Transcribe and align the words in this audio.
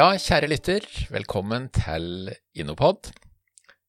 Ja, 0.00 0.14
kjære 0.16 0.48
lytter, 0.48 0.84
velkommen 1.12 1.66
til 1.76 2.30
Innopod. 2.56 3.10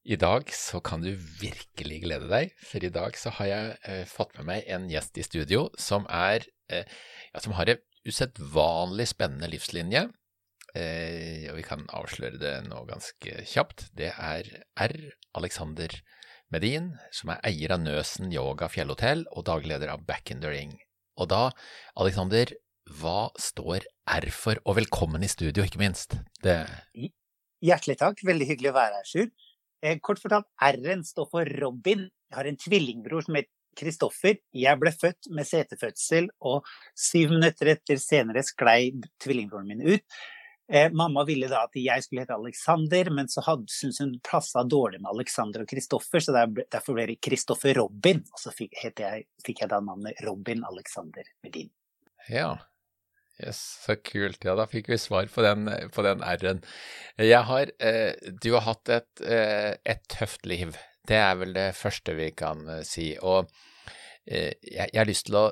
I 0.04 0.18
dag 0.20 0.50
så 0.52 0.82
kan 0.84 1.06
du 1.06 1.14
virkelig 1.40 2.02
glede 2.04 2.28
deg, 2.28 2.50
for 2.68 2.84
i 2.84 2.90
dag 2.92 3.16
så 3.16 3.32
har 3.38 3.48
jeg 3.48 3.78
eh, 3.88 4.02
fått 4.10 4.34
med 4.36 4.50
meg 4.50 4.66
en 4.76 4.90
gjest 4.92 5.16
i 5.22 5.24
studio 5.24 5.70
som 5.80 6.04
er 6.12 6.44
eh, 6.68 6.84
ja, 7.30 7.40
som 7.40 7.56
har 7.56 7.72
en 7.72 7.80
usedvanlig 8.04 9.06
spennende 9.14 9.48
livslinje. 9.54 10.02
Eh, 10.76 11.48
og 11.54 11.62
vi 11.62 11.64
kan 11.70 11.86
avsløre 11.96 12.42
det 12.42 12.58
nå 12.66 12.82
ganske 12.90 13.46
kjapt. 13.54 13.86
Det 13.96 14.12
er 14.12 14.50
R. 14.84 14.98
Alexander 15.40 15.96
Medin, 16.52 16.92
som 17.16 17.32
er 17.32 17.40
eier 17.54 17.78
av 17.78 17.86
Nøsen 17.86 18.36
Yoga 18.36 18.68
Fjellhotell 18.74 19.30
og 19.32 19.48
dagleder 19.48 19.96
av 19.96 20.04
Back 20.12 20.36
in 20.36 20.44
the 20.44 20.52
Ring. 20.52 20.76
Og 21.16 21.32
da, 21.32 21.46
Alexander, 21.96 22.52
hva 23.00 23.30
står 23.40 23.86
R 24.10 24.28
for? 24.36 24.60
Og 24.66 24.78
velkommen 24.82 25.24
i 25.24 25.30
studio, 25.32 25.64
ikke 25.66 25.82
minst. 25.82 26.18
Det... 26.44 26.58
Hjertelig 27.62 27.98
takk, 28.02 28.22
veldig 28.26 28.48
hyggelig 28.50 28.72
å 28.72 28.78
være 28.78 29.00
her, 29.00 29.08
Sjur. 29.08 29.32
Eh, 29.82 29.98
kort 30.04 30.22
fortalt, 30.22 30.50
R-en 30.62 31.04
står 31.06 31.30
for 31.32 31.56
Robin. 31.62 32.08
Jeg 32.30 32.38
har 32.38 32.50
en 32.50 32.60
tvillingbror 32.60 33.26
som 33.26 33.38
heter 33.38 33.54
Kristoffer. 33.78 34.38
Jeg 34.58 34.80
ble 34.82 34.92
født 34.92 35.30
med 35.32 35.48
setefødsel, 35.48 36.30
og 36.44 36.68
syv 36.98 37.36
minutter 37.38 37.72
etter 37.76 38.02
senere 38.02 38.44
sklei 38.46 38.92
tvillingbroren 39.24 39.70
min 39.70 39.84
ut. 39.86 40.24
Eh, 40.72 40.88
mamma 40.96 41.26
ville 41.28 41.50
da 41.52 41.66
at 41.68 41.76
jeg 41.76 42.04
skulle 42.06 42.24
hete 42.24 42.36
Alexander, 42.38 43.12
men 43.12 43.30
så 43.32 43.44
syntes 43.44 44.00
hun 44.00 44.14
passa 44.24 44.64
dårlig 44.64 45.02
med 45.02 45.12
Alexander 45.12 45.66
og 45.66 45.72
Kristoffer, 45.72 46.24
så 46.24 46.36
derfor 46.36 46.96
ble 46.96 47.10
det 47.12 47.20
Kristoffer 47.24 47.76
Robin. 47.80 48.24
Og 48.32 48.40
så 48.40 48.54
fikk 48.56 48.78
jeg, 48.88 49.26
fikk 49.46 49.64
jeg 49.64 49.72
da 49.72 49.82
navnet 49.84 50.20
Robin 50.28 50.64
Alexander 50.70 51.28
Medin. 51.44 51.72
Ja, 52.30 52.56
Yes, 53.40 53.60
så 53.86 53.96
kult. 53.96 54.44
Ja, 54.46 54.56
da 54.60 54.68
fikk 54.70 54.92
vi 54.92 55.00
svar 55.02 55.30
på 55.32 55.44
den, 55.46 55.70
på 55.96 56.04
den 56.06 56.22
R-en. 56.26 56.62
Jeg 57.22 57.48
har 57.48 57.72
eh, 57.80 58.14
Du 58.44 58.52
har 58.58 58.66
hatt 58.68 58.92
et, 58.92 59.24
eh, 59.24 59.78
et, 59.86 60.04
tøft 60.12 60.46
liv. 60.46 60.76
Det 61.08 61.18
er 61.18 61.40
vel 61.40 61.56
det 61.56 61.72
første 61.78 62.14
vi 62.18 62.30
kan 62.38 62.68
eh, 62.68 62.84
si. 62.86 63.14
Og 63.18 63.50
eh, 64.28 64.54
jeg, 64.62 64.92
jeg, 64.92 65.00
har 65.00 65.10
lyst 65.10 65.30
til 65.30 65.40
å 65.42 65.48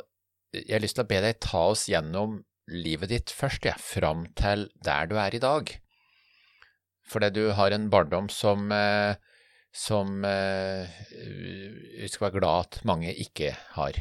jeg 0.53 0.73
har 0.73 0.81
lyst 0.81 0.97
til 0.97 1.05
å 1.05 1.09
be 1.09 1.19
deg 1.22 1.41
ta 1.45 1.59
oss 1.69 1.85
gjennom 1.89 2.39
livet 2.73 3.11
ditt 3.11 3.33
først, 3.33 3.66
ja, 3.69 3.75
fram 3.77 4.25
til 4.38 4.67
der 4.85 5.09
du 5.09 5.17
er 5.22 5.35
i 5.35 5.41
dag. 5.41 5.72
Fordi 7.09 7.30
du 7.33 7.44
har 7.57 7.73
en 7.73 7.89
barndom 7.89 8.30
som, 8.33 8.72
eh, 8.73 9.16
som 9.73 10.23
eh, 10.25 10.89
vi 11.13 12.09
skal 12.09 12.30
være 12.30 12.39
glad 12.39 12.66
at 12.66 12.80
mange 12.85 13.13
ikke 13.13 13.55
har. 13.75 13.97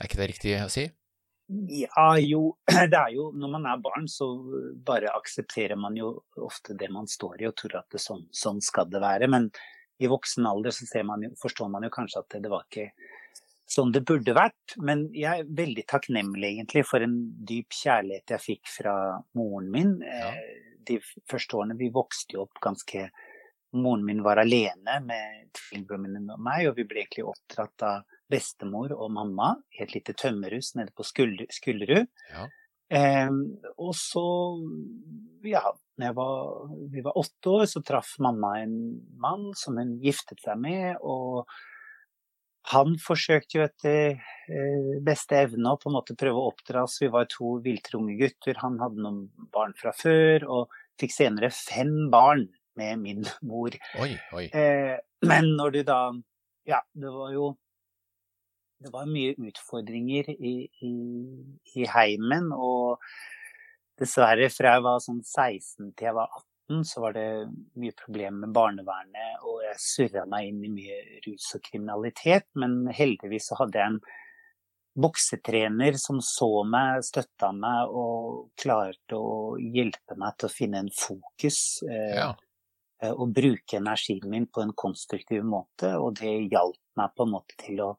Er 0.00 0.08
ikke 0.08 0.20
det 0.20 0.30
riktig 0.32 0.56
å 0.60 0.72
si? 0.72 0.88
Ja, 1.48 2.18
jo, 2.18 2.56
det 2.90 2.98
er 2.98 3.12
jo 3.14 3.28
Når 3.38 3.50
man 3.52 3.66
er 3.70 3.82
barn, 3.82 4.08
så 4.10 4.28
bare 4.86 5.14
aksepterer 5.14 5.78
man 5.78 5.96
jo 5.98 6.12
ofte 6.42 6.74
det 6.78 6.90
man 6.92 7.06
står 7.10 7.42
i 7.42 7.50
og 7.50 7.56
tror 7.60 7.78
at 7.82 7.90
det 7.94 8.02
sånn, 8.02 8.26
sånn 8.34 8.62
skal 8.64 8.90
det 8.90 9.02
være. 9.02 9.30
Men 9.30 9.50
i 10.02 10.10
voksen 10.10 10.46
alder 10.46 10.74
så 10.74 11.04
man 11.06 11.22
jo, 11.24 11.30
forstår 11.40 11.70
man 11.72 11.86
jo 11.86 11.92
kanskje 11.94 12.20
at 12.20 12.34
det, 12.34 12.42
det, 12.44 12.52
var 12.52 12.66
ikke 12.66 12.90
sånn 13.70 13.94
det 13.94 14.04
burde 14.08 14.34
vært. 14.36 14.76
Men 14.82 15.06
jeg 15.14 15.44
er 15.44 15.54
veldig 15.62 15.86
takknemlig 15.88 16.56
egentlig 16.56 16.84
for 16.88 17.04
en 17.04 17.16
dyp 17.48 17.78
kjærlighet 17.78 18.36
jeg 18.36 18.44
fikk 18.44 18.72
fra 18.80 18.96
moren 19.38 19.70
min. 19.72 19.96
Ja. 20.02 20.34
Eh, 20.34 20.62
de 20.86 21.00
første 21.26 21.58
årene 21.58 21.78
vi 21.78 21.90
vokste 21.94 22.36
jo 22.36 22.44
opp 22.44 22.60
ganske 22.62 23.08
Moren 23.78 24.04
min 24.06 24.22
var 24.24 24.40
alene 24.42 24.98
med 25.04 25.48
tvillingbroren 25.56 26.06
min 26.06 26.30
og 26.34 26.42
meg, 26.42 26.68
og 26.68 26.76
vi 26.78 26.86
ble 26.88 27.02
egentlig 27.02 27.26
oppdratt 27.28 27.86
av 27.86 28.04
bestemor 28.30 28.92
og 28.96 29.10
mamma 29.14 29.54
i 29.76 29.82
et 29.84 29.94
lite 29.94 30.14
tømmerhus 30.18 30.74
nede 30.78 30.94
på 30.96 31.06
Skullerud. 31.06 32.08
Ja. 32.32 32.46
Eh, 32.86 33.30
og 33.82 33.94
så, 33.98 34.26
ja, 35.46 35.64
når 35.98 36.12
var, 36.16 36.42
vi 36.92 37.04
var 37.06 37.18
åtte 37.18 37.54
år, 37.54 37.64
så 37.70 37.82
traff 37.86 38.16
mamma 38.22 38.58
en 38.62 38.76
mann 39.22 39.50
som 39.58 39.78
hun 39.80 39.96
giftet 40.02 40.42
seg 40.44 40.60
med. 40.62 41.00
Og 41.02 41.46
han 42.72 42.96
forsøkte 42.98 43.58
jo 43.58 43.64
etter 43.66 44.18
eh, 44.50 44.92
beste 45.06 45.38
evne 45.38 45.74
å 45.74 45.80
på 45.80 45.90
en 45.90 45.98
måte 45.98 46.18
prøve 46.18 46.42
å 46.42 46.50
oppdra 46.52 46.84
oss. 46.86 46.98
Vi 47.02 47.10
var 47.12 47.28
to 47.30 47.56
viltre 47.64 48.00
unge 48.00 48.18
gutter. 48.20 48.58
Han 48.62 48.78
hadde 48.82 49.02
noen 49.02 49.24
barn 49.54 49.74
fra 49.78 49.94
før, 49.96 50.46
og 50.50 50.78
fikk 51.00 51.14
senere 51.14 51.52
fem 51.54 52.08
barn 52.12 52.48
med 52.76 53.02
min 53.02 53.22
mor. 53.48 53.76
Oi, 54.02 54.12
oi. 54.36 54.48
Eh, 54.50 54.96
men 55.26 55.54
når 55.58 55.78
du 55.78 55.82
da 55.86 56.00
Ja, 56.66 56.80
det 56.98 57.12
var 57.14 57.30
jo 57.30 57.54
det 58.82 58.92
var 58.92 59.08
mye 59.08 59.36
utfordringer 59.40 60.28
i, 60.34 60.56
i, 60.84 60.96
i, 61.74 61.86
heimen. 61.88 62.50
Og 62.52 63.00
dessverre, 64.00 64.50
fra 64.52 64.76
jeg 64.76 64.84
var 64.84 65.00
sånn 65.04 65.22
16 65.22 65.94
til 65.96 66.10
jeg 66.10 66.16
var 66.18 66.28
18, 66.68 66.84
så 66.84 67.02
var 67.06 67.16
det 67.16 67.26
mye 67.80 67.96
problemer 67.96 68.44
med 68.44 68.54
barnevernet. 68.56 69.40
Og 69.48 69.62
jeg 69.64 69.82
surra 69.82 70.26
meg 70.28 70.50
inn 70.50 70.62
i 70.66 70.74
mye 70.74 71.00
rus 71.24 71.48
og 71.56 71.64
kriminalitet. 71.70 72.48
Men 72.60 72.84
heldigvis 72.92 73.50
så 73.50 73.60
hadde 73.62 73.80
jeg 73.80 73.94
en 73.94 74.00
boksetrener 74.96 75.96
som 76.00 76.22
så 76.24 76.50
meg, 76.68 77.02
støtta 77.04 77.50
meg 77.52 77.92
og 77.92 78.50
klarte 78.60 79.18
å 79.18 79.56
hjelpe 79.60 80.16
meg 80.16 80.38
til 80.38 80.48
å 80.48 80.52
finne 80.52 80.84
en 80.84 80.92
fokus. 80.92 81.60
Eh, 81.84 82.16
ja. 82.16 82.30
Og 83.12 83.32
bruke 83.36 83.76
energien 83.76 84.24
min 84.32 84.46
på 84.48 84.62
en 84.64 84.72
konstruktiv 84.72 85.44
måte. 85.44 85.92
Og 86.00 86.16
det 86.20 86.32
hjalp 86.48 86.80
meg 86.96 87.12
på 87.16 87.26
en 87.26 87.34
måte 87.34 87.58
til 87.60 87.82
å 87.84 87.90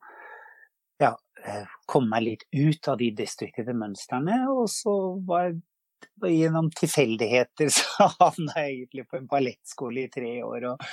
ja, 0.97 1.11
eh, 1.45 1.65
komme 1.85 2.15
meg 2.15 2.25
litt 2.25 2.45
ut 2.51 2.89
av 2.89 2.97
de 2.97 3.11
destruktive 3.17 3.75
mønstrene. 3.77 4.39
Og 4.49 4.65
så 4.73 4.95
var 5.27 5.51
jeg 5.51 6.39
gjennom 6.39 6.71
tilfeldigheter 6.73 7.71
så 7.77 8.09
havna 8.17 8.57
jeg 8.63 8.73
egentlig 8.73 9.07
på 9.09 9.21
en 9.21 9.29
ballettskole 9.29 10.07
i 10.07 10.11
tre 10.13 10.33
år. 10.43 10.71
Og 10.73 10.87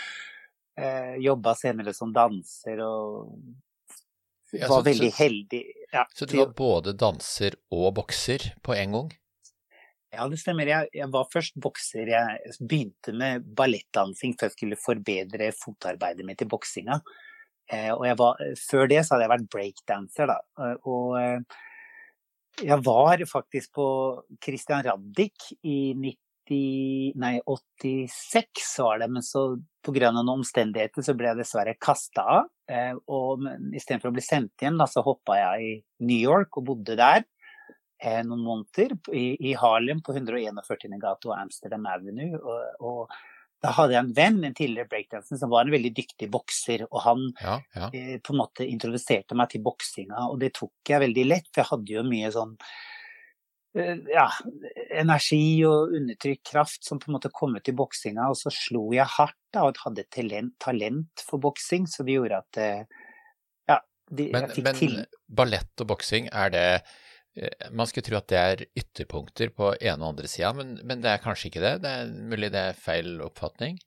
eh, 0.80 1.14
jobba 1.24 1.56
senere 1.58 1.96
som 1.96 2.12
danser 2.14 2.84
og 2.84 3.34
ja, 4.54 4.68
var 4.68 4.80
så, 4.80 4.82
veldig 4.90 5.12
heldig. 5.16 5.64
Ja, 5.92 6.06
så 6.14 6.26
du 6.26 6.38
var 6.38 6.54
både 6.56 6.94
danser 6.98 7.56
og 7.74 7.94
bokser 7.98 8.52
på 8.62 8.76
en 8.76 8.98
gang? 8.98 9.12
Ja, 10.14 10.26
det 10.30 10.38
stemmer. 10.38 10.68
Jeg, 10.68 10.90
jeg, 10.94 11.10
var 11.12 11.28
først 11.32 11.56
bokser. 11.60 12.08
Jeg 12.10 12.56
begynte 12.62 13.14
med 13.16 13.46
ballettdansing 13.58 14.36
for 14.38 14.48
jeg 14.48 14.56
skulle 14.56 14.80
forbedre 14.80 15.50
fotarbeidet 15.58 16.26
mitt 16.26 16.44
i 16.44 16.48
boksinga. 16.50 17.00
Eh, 17.72 17.90
var, 18.18 18.42
før 18.60 18.90
det 18.90 19.00
så 19.02 19.14
hadde 19.14 19.26
jeg 19.26 19.32
vært 19.34 19.52
breakdanser, 19.54 20.30
da. 20.30 20.38
Eh, 20.60 20.90
og 20.90 21.16
eh, 21.20 21.62
jeg 22.62 22.78
var 22.86 23.24
faktisk 23.26 23.72
på 23.80 23.86
Christian 24.44 24.84
Raddik 24.86 25.48
i 25.66 25.78
90, 25.98 27.16
nei, 27.18 27.34
86 27.48 28.76
var 28.84 29.00
det, 29.02 29.08
men 29.10 29.24
så 29.26 29.46
pga. 29.84 30.12
noen 30.12 30.36
omstendigheter 30.36 31.02
så 31.02 31.16
ble 31.18 31.32
jeg 31.32 31.40
dessverre 31.40 31.74
kasta 31.80 32.26
av. 32.38 32.50
Og 33.10 33.42
istedenfor 33.74 34.12
å 34.12 34.14
bli 34.14 34.22
sendt 34.24 34.62
igjen, 34.62 34.78
da, 34.80 34.86
så 34.88 35.02
hoppa 35.04 35.40
jeg 35.40 35.64
i 35.64 35.72
New 36.06 36.20
York 36.20 36.60
og 36.60 36.68
bodde 36.70 36.94
der 37.00 37.26
noen 38.26 38.42
måneder. 38.44 38.96
I, 39.12 39.26
i 39.50 39.54
Harlem 39.58 40.02
på 40.04 40.14
141. 40.16 40.98
gate 41.00 41.30
og 41.30 41.38
Amsterdam 41.38 41.86
Avenue. 41.90 42.40
og, 42.40 42.84
og 42.84 43.16
da 43.64 43.72
hadde 43.72 43.94
jeg 43.94 44.04
en 44.04 44.16
venn, 44.16 44.40
en 44.44 44.56
tidligere 44.56 44.90
breakdanser, 44.90 45.38
som 45.40 45.52
var 45.52 45.64
en 45.64 45.72
veldig 45.72 45.92
dyktig 45.96 46.28
bokser. 46.32 46.84
Og 46.90 46.98
han 47.06 47.22
ja, 47.40 47.54
ja. 47.76 47.86
Eh, 47.96 48.16
på 48.20 48.34
en 48.34 48.42
måte 48.42 48.66
introduserte 48.68 49.36
meg 49.38 49.52
til 49.52 49.62
boksinga, 49.64 50.26
og 50.28 50.42
det 50.42 50.52
tok 50.58 50.92
jeg 50.92 51.00
veldig 51.06 51.24
lett. 51.30 51.48
For 51.48 51.62
jeg 51.62 51.70
hadde 51.70 51.94
jo 51.94 52.02
mye 52.04 52.32
sånn 52.34 52.52
eh, 53.78 54.02
ja, 54.12 54.26
energi 55.00 55.46
og 55.68 55.96
undertrykt 55.96 56.44
kraft 56.50 56.84
som 56.84 57.00
på 57.00 57.08
en 57.08 57.16
måte 57.16 57.32
kom 57.32 57.56
ut 57.56 57.72
i 57.72 57.76
boksinga. 57.76 58.28
Og 58.34 58.36
så 58.42 58.52
slo 58.52 58.90
jeg 58.96 59.08
hardt 59.16 59.40
da, 59.54 59.64
og 59.64 59.80
hadde 59.86 60.04
talent, 60.12 60.58
talent 60.60 61.24
for 61.24 61.40
boksing, 61.40 61.88
så 61.88 62.04
det 62.04 62.18
gjorde 62.18 62.42
at 62.44 62.60
eh, 62.60 63.08
ja, 63.72 63.80
de, 64.10 64.28
men, 64.36 64.50
men, 64.52 64.76
til. 64.76 65.00
Ballett 65.24 65.86
og 65.86 65.88
boksing, 65.94 66.28
er 66.36 66.52
det 66.52 66.68
Eh, 66.74 66.92
man 67.74 67.88
skulle 67.90 68.06
tro 68.06 68.18
at 68.18 68.28
det 68.30 68.40
er 68.40 68.64
ytterpunkter 68.78 69.50
på 69.56 69.72
ene 69.80 69.98
og 69.98 70.12
andre 70.12 70.30
sida, 70.30 70.52
men, 70.56 70.76
men, 70.86 71.00
det 71.02 71.10
er 71.10 71.22
kanskje 71.22 71.50
ikke 71.50 71.64
det? 71.64 71.74
Det 71.82 71.94
er 72.00 72.12
mulig 72.32 72.52
det 72.54 72.62
er 72.70 72.78
feil 72.78 73.16
oppfatning? 73.24 73.80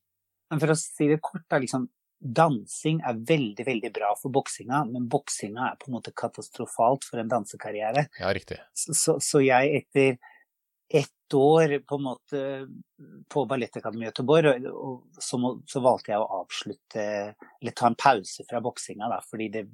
Men 0.51 0.63
for 0.63 0.73
å 0.73 0.79
si 0.79 1.07
det 1.11 1.21
kort, 1.23 1.45
da, 1.51 1.59
liksom, 1.63 1.87
dansing 2.17 3.01
er 3.05 3.19
veldig, 3.29 3.65
veldig 3.67 3.91
bra 3.95 4.13
for 4.19 4.33
boksinga, 4.33 4.81
men 4.89 5.07
boksinga 5.11 5.69
er 5.69 5.77
på 5.79 5.89
en 5.89 5.97
måte 5.99 6.15
katastrofalt 6.17 7.05
for 7.07 7.21
en 7.21 7.31
dansekarriere. 7.31 8.07
Ja, 8.19 8.31
riktig. 8.35 8.59
Så, 8.75 8.95
så, 8.97 9.17
så 9.23 9.43
jeg 9.43 9.83
etter 9.83 10.17
ett 10.87 11.33
år 11.35 11.79
på 11.83 11.97
en 11.99 12.05
måte 12.05 12.41
på 13.31 13.43
Ballettakademiet 13.45 14.07
i 14.07 14.09
Göteborg, 14.11 14.67
og 14.71 15.19
så, 15.19 15.39
så, 15.67 15.81
valgte 15.83 16.13
jeg 16.13 16.23
å 16.23 16.41
avslutte, 16.41 17.03
eller 17.35 17.75
ta 17.75 17.91
en 17.91 17.99
pause 17.99 18.45
fra 18.47 18.61
boksinga, 18.63 19.09
da, 19.11 19.19
fordi 19.27 19.49
det 19.57 19.65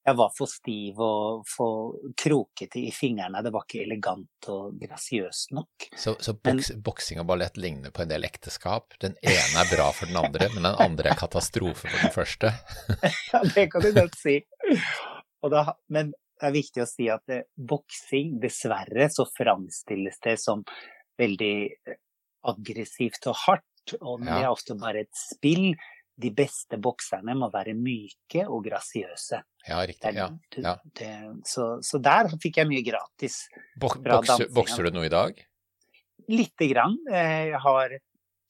jeg 0.00 0.16
var 0.16 0.30
for 0.32 0.48
stiv 0.48 1.00
og 1.04 1.42
for 1.48 1.98
krokete 2.18 2.80
i 2.80 2.92
fingrene. 2.94 3.42
Det 3.44 3.52
var 3.52 3.66
ikke 3.66 3.82
elegant 3.84 4.48
og 4.52 4.78
grasiøst 4.80 5.52
nok. 5.56 5.90
Så, 5.92 6.14
så 6.24 6.34
boks, 6.34 6.70
men, 6.72 6.82
boksing 6.86 7.20
og 7.20 7.28
ballett 7.28 7.60
ligner 7.60 7.92
på 7.94 8.04
en 8.04 8.12
del 8.12 8.24
ekteskap? 8.28 8.96
Den 9.02 9.18
ene 9.20 9.60
er 9.60 9.68
bra 9.72 9.90
for 9.96 10.08
den 10.08 10.18
andre, 10.20 10.48
men 10.54 10.64
den 10.64 10.80
andre 10.86 11.12
er 11.12 11.20
katastrofe 11.20 11.84
for 11.84 12.00
den 12.00 12.14
første? 12.16 12.54
ja, 13.32 13.42
det 13.54 13.68
kan 13.72 13.84
du 13.84 13.92
godt 13.96 14.16
si. 14.20 14.40
Da, 15.52 15.64
men 15.92 16.14
det 16.40 16.48
er 16.48 16.56
viktig 16.56 16.84
å 16.84 16.88
si 16.88 17.10
at 17.12 17.26
det, 17.28 17.42
boksing, 17.56 18.38
dessverre, 18.40 19.10
så 19.12 19.28
framstilles 19.28 20.20
det 20.24 20.38
som 20.40 20.64
veldig 21.20 21.56
aggressivt 22.48 23.28
og 23.28 23.36
hardt, 23.44 23.96
og 24.00 24.24
det 24.24 24.36
er 24.38 24.48
ofte 24.48 24.76
bare 24.80 25.04
et 25.04 25.12
spill. 25.16 25.74
De 26.20 26.32
beste 26.36 26.78
bokserne 26.82 27.34
må 27.38 27.48
være 27.52 27.74
myke 27.78 28.44
og 28.46 28.64
grasiøse. 28.66 29.40
Ja, 29.68 29.80
riktig. 29.88 30.12
Ja, 30.16 30.28
ja. 30.56 30.74
Det, 30.84 31.10
så, 31.48 31.72
så, 31.84 32.00
der 32.02 32.30
fikk 32.40 32.60
jeg 32.60 32.70
mye 32.70 32.84
gratis. 32.84 33.42
Bokser, 33.80 34.46
bokser 34.54 34.88
du 34.88 34.98
noe 34.98 35.08
i 35.08 35.12
dag? 35.12 35.40
Lite 36.30 36.68
grann. 36.70 36.98
Jeg 37.10 37.60
har 37.64 37.96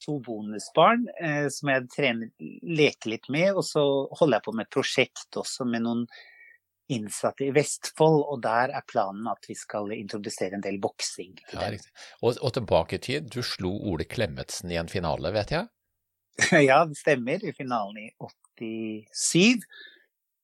to 0.05 0.19
bonusbarn 0.25 1.07
eh, 1.21 1.47
som 1.53 1.71
jeg 1.73 1.87
trener, 1.93 2.33
leker 2.65 3.15
litt 3.15 3.31
med, 3.33 3.53
og 3.55 3.65
så 3.67 3.85
holder 4.19 4.39
jeg 4.39 4.47
på 4.47 4.55
med 4.57 4.67
et 4.67 4.77
prosjekt 4.77 5.41
også 5.41 5.67
med 5.69 5.85
noen 5.87 6.05
innsatte 6.91 7.47
i 7.47 7.53
Vestfold, 7.55 8.25
og 8.33 8.41
der 8.43 8.73
er 8.75 8.87
planen 8.89 9.29
at 9.31 9.45
vi 9.47 9.55
skal 9.55 9.93
introdusere 9.95 10.59
en 10.59 10.65
del 10.65 10.81
boksing. 10.83 11.37
Ja, 11.53 11.69
og, 12.21 12.35
og, 12.41 12.51
tilbake 12.57 12.99
i 12.99 13.05
tid, 13.05 13.29
du 13.31 13.45
slo 13.47 13.71
Ole 13.93 14.09
Klemetsen 14.11 14.73
i 14.73 14.81
en 14.81 14.91
finale, 14.91 15.31
vet 15.37 15.55
jeg? 15.55 15.71
ja, 16.69 16.85
det 16.85 16.99
stemmer. 16.99 17.45
I 17.45 17.53
finalen 17.57 17.99
i 17.99 18.11
87. 18.61 19.65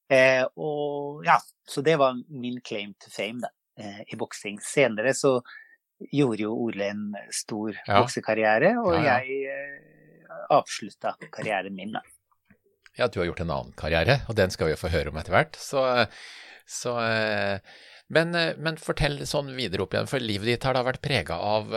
Eh, 0.08 0.44
og 0.56 1.24
ja, 1.26 1.38
så 1.68 1.82
det 1.82 1.96
var 1.98 2.18
min 2.28 2.60
claim 2.60 2.94
to 3.02 3.10
fame 3.10 3.42
da, 3.42 3.50
eh, 3.78 4.02
i 4.06 4.18
boksing. 4.18 4.60
Senere 4.62 5.14
så 5.14 5.40
gjorde 6.12 6.44
jo 6.44 6.52
Ole 6.66 6.90
en 6.92 7.06
stor 7.34 7.72
ja. 7.72 8.00
boksekarriere, 8.00 8.76
og 8.82 8.94
ja, 9.00 9.16
jeg 9.16 9.48
eh, 9.50 10.36
avslutta 10.52 11.16
karrieren 11.32 11.74
min. 11.76 11.96
da. 11.96 12.04
Ja, 12.96 13.08
du 13.08 13.20
har 13.20 13.28
gjort 13.28 13.42
en 13.44 13.52
annen 13.52 13.74
karriere, 13.76 14.20
og 14.28 14.38
den 14.38 14.52
skal 14.52 14.70
vi 14.70 14.76
jo 14.76 14.80
få 14.80 14.92
høre 14.92 15.12
om 15.12 15.18
etter 15.20 15.34
hvert. 15.34 15.58
Så, 15.60 15.82
så 16.64 16.94
eh, 17.02 17.74
men, 18.12 18.34
eh, 18.38 18.54
men, 18.56 18.78
fortell 18.80 19.18
sånn 19.28 19.52
videre 19.56 19.84
opp 19.84 19.96
igjen, 19.96 20.08
for 20.10 20.22
livet 20.22 20.52
ditt 20.52 20.68
har 20.68 20.78
da 20.78 20.84
vært 20.86 21.04
prega 21.04 21.40
av 21.42 21.74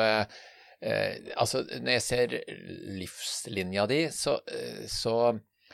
eh, 0.81 1.31
Altså, 1.35 1.63
når 1.79 1.95
jeg 1.97 2.05
ser 2.05 2.35
livslinja 2.99 3.87
di, 3.89 4.03
så, 4.15 4.37
så, 4.87 5.15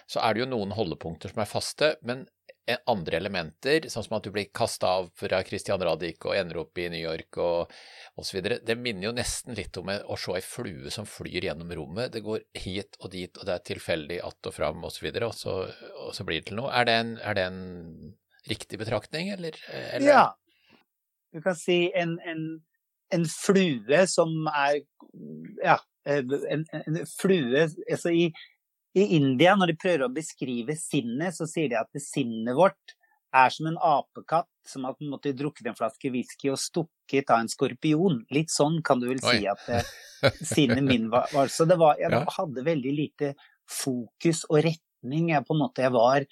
så 0.05 0.23
er 0.23 0.33
det 0.33 0.45
jo 0.45 0.51
noen 0.53 0.73
holdepunkter 0.75 1.33
som 1.33 1.43
er 1.43 1.51
faste, 1.51 1.95
men 2.05 2.25
andre 2.89 3.19
elementer, 3.19 3.85
sånn 3.89 4.05
som 4.07 4.15
at 4.17 4.25
du 4.25 4.31
blir 4.33 4.49
kasta 4.55 4.89
av 4.99 5.09
fra 5.17 5.41
Christian 5.45 5.81
Radich 5.85 6.23
og 6.25 6.33
ender 6.33 6.63
opp 6.63 6.79
i 6.81 6.87
New 6.89 7.01
York 7.01 7.37
og 7.41 7.73
osv. 8.17 8.39
Det 8.65 8.75
minner 8.79 9.09
jo 9.09 9.13
nesten 9.15 9.53
litt 9.57 9.77
om 9.77 9.91
å 9.93 10.17
se 10.17 10.33
ei 10.33 10.41
flue 10.45 10.93
som 10.93 11.05
flyr 11.09 11.45
gjennom 11.45 11.73
rommet. 11.77 12.13
Det 12.15 12.23
går 12.25 12.41
hit 12.57 12.97
og 13.01 13.11
dit, 13.13 13.37
og 13.37 13.45
det 13.45 13.53
er 13.53 13.67
tilfeldig 13.69 14.21
att 14.23 14.49
og 14.49 14.53
fram 14.53 14.83
osv., 14.83 15.11
og, 15.13 15.33
så 15.35 15.57
og, 15.67 16.15
så 16.15 16.23
blir 16.23 16.41
det 16.41 16.49
til 16.49 16.61
noe. 16.61 16.71
Er 16.73 16.85
det 16.89 16.95
en, 17.03 17.17
er 17.21 17.37
det 17.37 17.45
en 17.51 18.15
riktig 18.49 18.79
betraktning, 18.81 19.29
eller, 19.29 19.57
eller? 19.69 20.07
Ja. 20.07 20.25
Du 21.33 21.41
kan 21.41 21.55
si 21.59 21.91
en, 21.93 22.17
en, 22.25 22.63
en 23.13 23.25
flue 23.29 24.05
som 24.09 24.33
er 24.51 24.81
Ja, 25.63 25.77
en, 26.05 26.65
en 26.75 26.97
flue 27.07 27.61
Altså 27.65 28.11
i 28.11 28.29
i 28.95 29.03
India, 29.17 29.57
når 29.59 29.73
de 29.73 29.79
prøver 29.79 30.05
å 30.05 30.13
beskrive 30.13 30.75
sinnet, 30.79 31.35
så 31.35 31.43
sier 31.49 31.67
de 31.67 31.75
at 31.75 31.99
sinnet 31.99 32.55
vårt 32.55 32.93
er 33.35 33.51
som 33.51 33.67
en 33.67 33.79
apekatt 33.83 34.47
som 34.65 34.85
har 34.87 34.95
måtte 35.03 35.33
drukket 35.35 35.67
en 35.67 35.75
flaske 35.75 36.11
whisky 36.13 36.47
og 36.53 36.61
stukket 36.61 37.33
av 37.33 37.43
en 37.43 37.51
skorpion. 37.51 38.21
Litt 38.31 38.53
sånn 38.53 38.79
kan 38.87 39.01
du 39.01 39.09
vel 39.09 39.19
Oi. 39.19 39.33
si 39.33 39.49
at 39.51 39.67
eh, 39.67 39.89
sinnet 40.39 40.85
min 40.87 41.09
var. 41.11 41.27
Så 41.51 41.67
det 41.67 41.75
var, 41.81 41.99
jeg 41.99 42.23
hadde 42.37 42.65
veldig 42.65 42.95
lite 42.95 43.33
fokus 43.67 44.45
og 44.47 44.63
retning. 44.63 45.33
Jeg, 45.33 45.43
på 45.43 45.57
en 45.57 45.63
måte, 45.65 45.83
jeg 45.83 45.95
var 45.95 46.23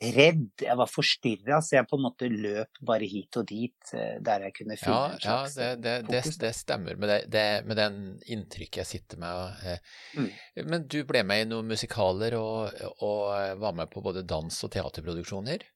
redd, 0.00 0.62
jeg 0.64 0.76
var 0.80 0.88
forstyrra, 0.88 1.58
så 1.60 1.76
jeg 1.76 1.88
på 1.90 1.98
en 1.98 2.04
måte 2.06 2.28
løp 2.32 2.78
bare 2.88 3.08
hit 3.08 3.36
og 3.36 3.48
dit 3.50 3.92
eh, 3.92 4.16
der 4.24 4.46
jeg 4.46 4.54
kunne 4.56 4.78
finne 4.80 4.96
ja, 4.96 5.10
en 5.12 5.20
slags 5.20 5.56
ja, 5.58 5.74
det, 5.74 5.96
det, 6.08 6.12
det, 6.24 6.36
det, 6.40 6.52
stemmer 6.56 7.00
med, 7.00 7.12
det, 7.28 7.44
med 7.68 7.76
den 7.76 7.98
inntrykket 8.32 8.80
jeg 8.80 8.90
sitter 8.94 9.20
med. 9.20 9.66
Eh. 9.68 9.98
Mm. 10.16 10.30
Men 10.72 10.86
du 10.88 11.02
ble 11.08 11.24
med 11.28 11.44
i 11.44 11.50
noen 11.50 11.68
musikaler 11.68 12.38
og, 12.40 12.80
og, 13.04 13.20
var 13.60 13.76
med 13.76 13.92
på 13.92 14.00
både 14.04 14.24
dans- 14.24 14.62
og 14.64 14.72
teaterproduksjoner? 14.72 15.68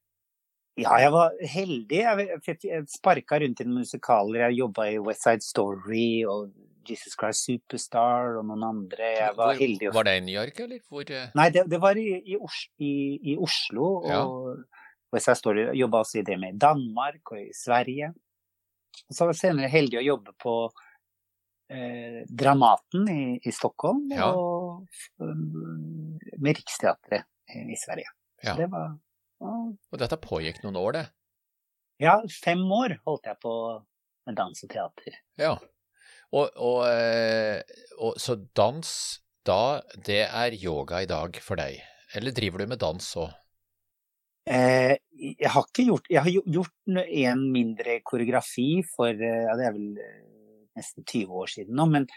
Ja, 0.81 0.97
jeg 0.99 1.11
var 1.15 1.35
heldig. 1.39 1.99
Jeg, 2.01 2.55
jeg 2.67 2.87
sparka 2.91 3.39
rundt 3.39 3.61
i 3.63 3.67
noen 3.67 3.85
musikaler. 3.85 4.49
Jeg 4.49 4.59
jobba 4.65 4.89
i 4.91 4.97
West 4.99 5.23
Side 5.23 5.47
Story 5.47 6.25
og 6.27 6.49
Jesus 6.89 7.15
Christ 7.15 7.47
Superstar 7.47 8.41
og 8.41 8.49
noen 8.49 8.65
andre. 8.67 9.13
Jeg 9.15 9.37
var 9.39 9.55
heldig. 9.59 9.93
Var 9.95 10.09
det 10.09 10.17
i 10.19 10.25
New 10.27 10.35
York, 10.35 10.59
eller? 10.65 10.81
Hvor... 10.91 11.05
Eh? 11.07 11.29
Nei, 11.39 11.47
det, 11.55 11.67
det 11.71 11.81
var 11.83 12.01
i, 12.01 12.09
i, 12.19 12.39
i, 12.83 12.95
i, 13.35 13.37
Oslo. 13.39 13.93
Ja. 14.11 14.25
Og 14.27 15.15
Side 15.21 15.39
Story 15.39 15.69
jobba 15.79 16.03
også 16.03 16.21
i 16.21 16.27
det 16.27 16.41
med 16.43 16.59
Danmark 16.61 17.35
og 17.37 17.39
i 17.39 17.53
Sverige. 17.55 18.11
Og 19.05 19.15
så 19.15 19.25
var 19.25 19.35
jeg 19.35 19.43
senere 19.45 19.71
heldig 19.71 20.01
å 20.01 20.05
jobbe 20.09 20.35
på 20.43 20.57
eh, 21.71 22.21
Dramaten 22.27 23.07
i, 23.15 23.23
i 23.39 23.55
Stockholm 23.55 24.09
ja. 24.11 24.33
og 24.35 24.87
med 25.23 26.59
Riksteatret 26.59 27.31
i 27.63 27.79
Sverige. 27.79 28.11
Så 28.43 28.59
det 28.59 28.67
var 28.73 28.97
og... 29.45 29.99
dette 30.01 30.21
pågikk 30.21 30.63
noen 30.65 30.81
år, 30.81 30.97
det? 30.97 31.05
Ja, 32.03 32.19
fem 32.43 32.65
år 32.75 32.97
holdt 33.07 33.29
jeg 33.31 33.39
på 33.43 33.55
med 34.25 34.39
dans 34.39 34.65
og 34.65 34.73
teater. 34.73 35.21
Ja. 35.39 35.55
Og, 36.35 36.51
og, 36.57 36.81
eh, 36.89 37.61
og, 37.99 38.17
så 38.19 38.37
dans 38.57 38.91
da, 39.47 39.85
det 40.07 40.25
er 40.25 40.57
yoga 40.57 41.05
i 41.05 41.09
dag 41.11 41.37
for 41.45 41.61
deg? 41.61 41.83
Eller 42.17 42.35
driver 42.35 42.63
du 42.63 42.71
med 42.73 42.81
dans 42.83 43.11
òg? 43.21 43.33
Eh, 44.45 44.97
jeg 45.17 45.49
har 45.49 45.65
ikke 45.65 45.87
gjort 45.87 46.09
Jeg 46.13 46.21
har 46.21 46.51
gjort 46.53 46.99
en 47.01 47.45
mindre 47.49 47.95
koreografi 48.05 48.83
for 48.85 49.09
eh, 49.09 49.45
ja, 49.47 49.55
det 49.57 49.65
er 49.65 49.73
vel 49.73 50.03
eh, 50.05 50.19
nesten 50.77 51.07
20 51.07 51.39
år 51.41 51.53
siden 51.53 51.79
nå. 51.79 51.87
Men 51.93 52.09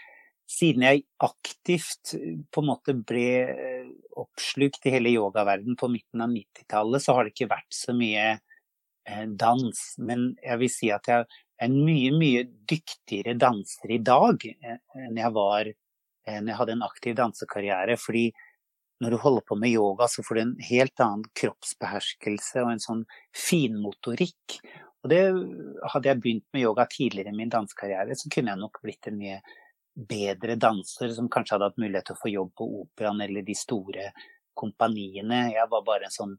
siden 0.48 0.86
jeg 0.86 1.04
aktivt 1.22 2.14
på 2.50 2.62
en 2.62 2.68
måte 2.70 2.94
ble 2.96 3.32
oppslukt 4.18 4.86
i 4.88 4.94
hele 4.94 5.12
yogaverdenen 5.12 5.76
på 5.78 5.90
midten 5.92 6.24
av 6.24 6.32
90-tallet, 6.32 7.04
så 7.04 7.14
har 7.16 7.26
det 7.26 7.34
ikke 7.34 7.50
vært 7.52 7.74
så 7.76 7.94
mye 7.96 8.38
dans. 9.40 9.82
Men 10.00 10.32
jeg 10.42 10.60
vil 10.62 10.72
si 10.72 10.90
at 10.94 11.10
jeg 11.10 11.28
en 11.64 11.78
mye, 11.84 12.10
mye 12.14 12.44
dyktigere 12.70 13.34
danser 13.38 13.92
i 13.96 14.02
dag 14.04 14.44
eh, 14.46 14.80
enn 14.94 15.18
jeg 15.18 15.34
var 15.34 15.70
når 16.28 16.50
jeg 16.50 16.58
hadde 16.58 16.74
en 16.76 16.84
aktiv 16.84 17.14
dansekarriere. 17.16 17.94
Fordi 17.96 18.26
når 19.00 19.14
du 19.14 19.20
holder 19.22 19.44
på 19.48 19.56
med 19.56 19.72
yoga, 19.72 20.08
så 20.10 20.24
får 20.26 20.36
du 20.36 20.40
en 20.42 20.56
helt 20.68 21.00
annen 21.00 21.24
kroppsbeherskelse 21.40 22.64
og 22.64 22.74
en 22.74 22.82
sånn 22.82 23.04
finmotorikk. 23.32 24.58
Og 25.04 25.12
det 25.12 25.22
hadde 25.94 26.10
jeg 26.10 26.20
begynt 26.20 26.44
med 26.52 26.66
yoga 26.66 26.84
tidligere 26.90 27.32
i 27.32 27.38
min 27.38 27.52
dansekarriere, 27.52 28.16
så 28.18 28.28
kunne 28.34 28.52
jeg 28.52 28.60
nok 28.60 28.80
blitt 28.84 29.08
en 29.08 29.16
mye 29.16 29.38
bedre 29.98 30.54
danser 30.60 31.10
som 31.16 31.30
kanskje 31.32 31.56
hadde 31.56 31.70
hatt 31.70 31.80
mulighet 31.80 32.06
til 32.10 32.18
å 32.18 32.22
få 32.22 32.30
jobb 32.30 32.52
på 32.58 32.68
operaen 32.82 33.22
eller 33.24 33.46
de 33.46 33.56
store 33.58 34.12
kompaniene. 34.58 35.48
Jeg 35.54 35.70
var 35.70 35.84
bare 35.86 36.08
en 36.08 36.14
sånn 36.14 36.36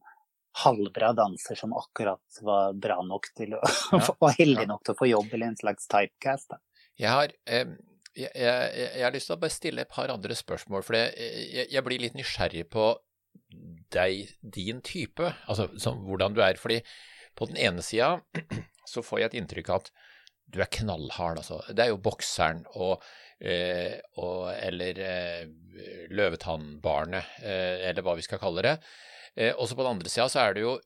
halvbra 0.64 1.12
danser 1.14 1.60
som 1.60 1.76
akkurat 1.78 2.40
var 2.46 2.74
bra 2.74 3.00
nok 3.06 3.30
til 3.38 3.54
å 3.58 3.62
ja, 3.92 4.02
var 4.20 4.36
heldig 4.40 4.66
nok 4.70 4.86
til 4.86 4.96
å 4.96 5.00
få 5.00 5.10
jobb, 5.12 5.30
eller 5.34 5.52
en 5.52 5.60
slags 5.60 5.88
typecast. 5.92 6.56
Da. 6.56 6.60
Jeg 7.00 7.14
har, 7.16 7.36
eh, 7.52 7.76
jeg, 8.16 8.32
jeg, 8.34 8.74
jeg, 8.74 9.04
har 9.06 9.16
lyst 9.16 9.32
til 9.32 9.38
å 9.38 9.42
bare 9.44 9.56
stille 9.56 9.86
et 9.86 9.94
par 9.94 10.12
andre 10.14 10.36
spørsmål, 10.36 10.86
for 10.88 11.00
jeg, 11.00 11.70
jeg 11.70 11.86
blir 11.86 12.04
litt 12.04 12.18
nysgjerrig 12.18 12.66
på 12.74 12.92
deg, 13.94 14.36
din 14.42 14.84
type, 14.86 15.34
altså 15.50 15.70
som, 15.82 16.04
hvordan 16.08 16.36
du 16.36 16.44
er. 16.46 16.60
fordi 16.62 16.82
på 17.38 17.48
den 17.50 17.60
ene 17.62 17.84
sida 17.86 18.18
så 18.90 19.04
får 19.06 19.22
jeg 19.22 19.32
et 19.32 19.40
inntrykk 19.42 19.72
av 19.72 19.84
at 19.84 19.92
du 20.50 20.60
er 20.64 20.72
knallhard, 20.74 21.38
altså. 21.44 21.60
Det 21.70 21.84
er 21.84 21.92
jo 21.92 22.02
bokseren 22.02 22.64
og, 22.74 23.04
eh, 23.40 24.00
og 24.20 24.52
eller 24.54 25.02
eh, 25.06 25.44
løvetannbarnet, 26.12 27.40
eh, 27.44 27.90
eller 27.90 28.06
hva 28.06 28.16
vi 28.20 28.26
skal 28.26 28.42
kalle 28.42 28.66
det. 28.66 28.76
Eh, 29.36 29.54
også 29.56 29.78
på 29.78 29.86
den 29.86 29.96
andre 29.96 30.12
sida 30.12 30.28
så 30.32 30.44
er 30.44 30.56
du 30.56 30.64
jo 30.66 30.78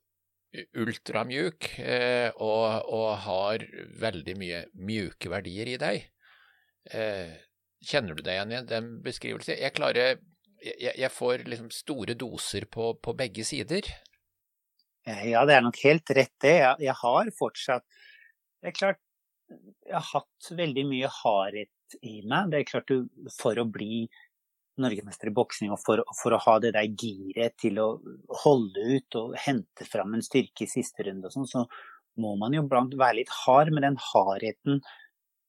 ultramjuk 0.78 1.72
eh, 1.82 2.30
og, 2.38 2.86
og, 2.94 3.08
har 3.26 3.64
veldig 4.02 4.36
mye 4.38 4.60
mjuke 4.78 5.32
verdier 5.34 5.72
i 5.72 5.80
deg. 5.82 6.06
Eh, 6.94 7.34
kjenner 7.84 8.16
du 8.16 8.22
deg 8.22 8.38
igjen 8.38 8.54
i 8.54 8.62
den 8.70 8.92
beskrivelsen? 9.06 9.58
Jeg 9.58 9.76
klarer 9.76 10.20
jeg, 10.64 10.94
jeg 10.96 11.12
får 11.12 11.48
liksom 11.50 11.72
store 11.76 12.16
doser 12.16 12.68
på, 12.72 12.94
på, 13.04 13.16
begge 13.20 13.44
sider. 13.48 13.88
Ja, 15.04 15.42
det 15.44 15.58
er 15.58 15.66
nok 15.66 15.80
helt 15.84 16.14
rett 16.16 16.36
det. 16.40 16.54
Jeg, 16.62 16.86
jeg 16.86 16.96
har 16.96 17.32
fortsatt 17.36 17.84
Det 18.62 18.70
er 18.70 18.78
klart, 18.78 19.02
jeg 19.50 19.98
har 19.98 20.06
hatt 20.14 20.52
veldig 20.56 20.86
mye 20.88 21.10
hardhet 21.12 21.74
i 22.02 22.22
meg. 22.22 22.52
Det 22.52 22.60
er 22.60 22.70
klart 22.70 22.92
du, 22.92 23.08
for 23.36 23.60
å 23.60 23.68
bli 23.70 24.06
norgesmester 24.82 25.30
i 25.30 25.36
boksing, 25.38 25.72
og 25.74 25.82
for, 25.84 26.02
for, 26.18 26.34
å 26.34 26.42
ha 26.48 26.58
det 26.64 26.74
der 26.74 26.90
giret 26.90 27.56
til 27.62 27.78
å 27.82 27.88
holde 28.44 28.98
ut 28.98 29.18
og 29.20 29.36
hente 29.38 29.86
fram 29.86 30.16
en 30.18 30.26
styrke 30.26 30.66
i 30.66 30.72
siste 30.72 31.06
runde 31.06 31.30
og 31.30 31.36
sånn, 31.36 31.50
så 31.50 31.66
må 32.22 32.36
man 32.42 32.54
jo 32.58 32.66
blant 32.70 32.94
være 32.98 33.20
litt 33.22 33.34
hard, 33.44 33.74
men 33.74 33.86
den 33.86 34.00
hardheten 34.02 34.82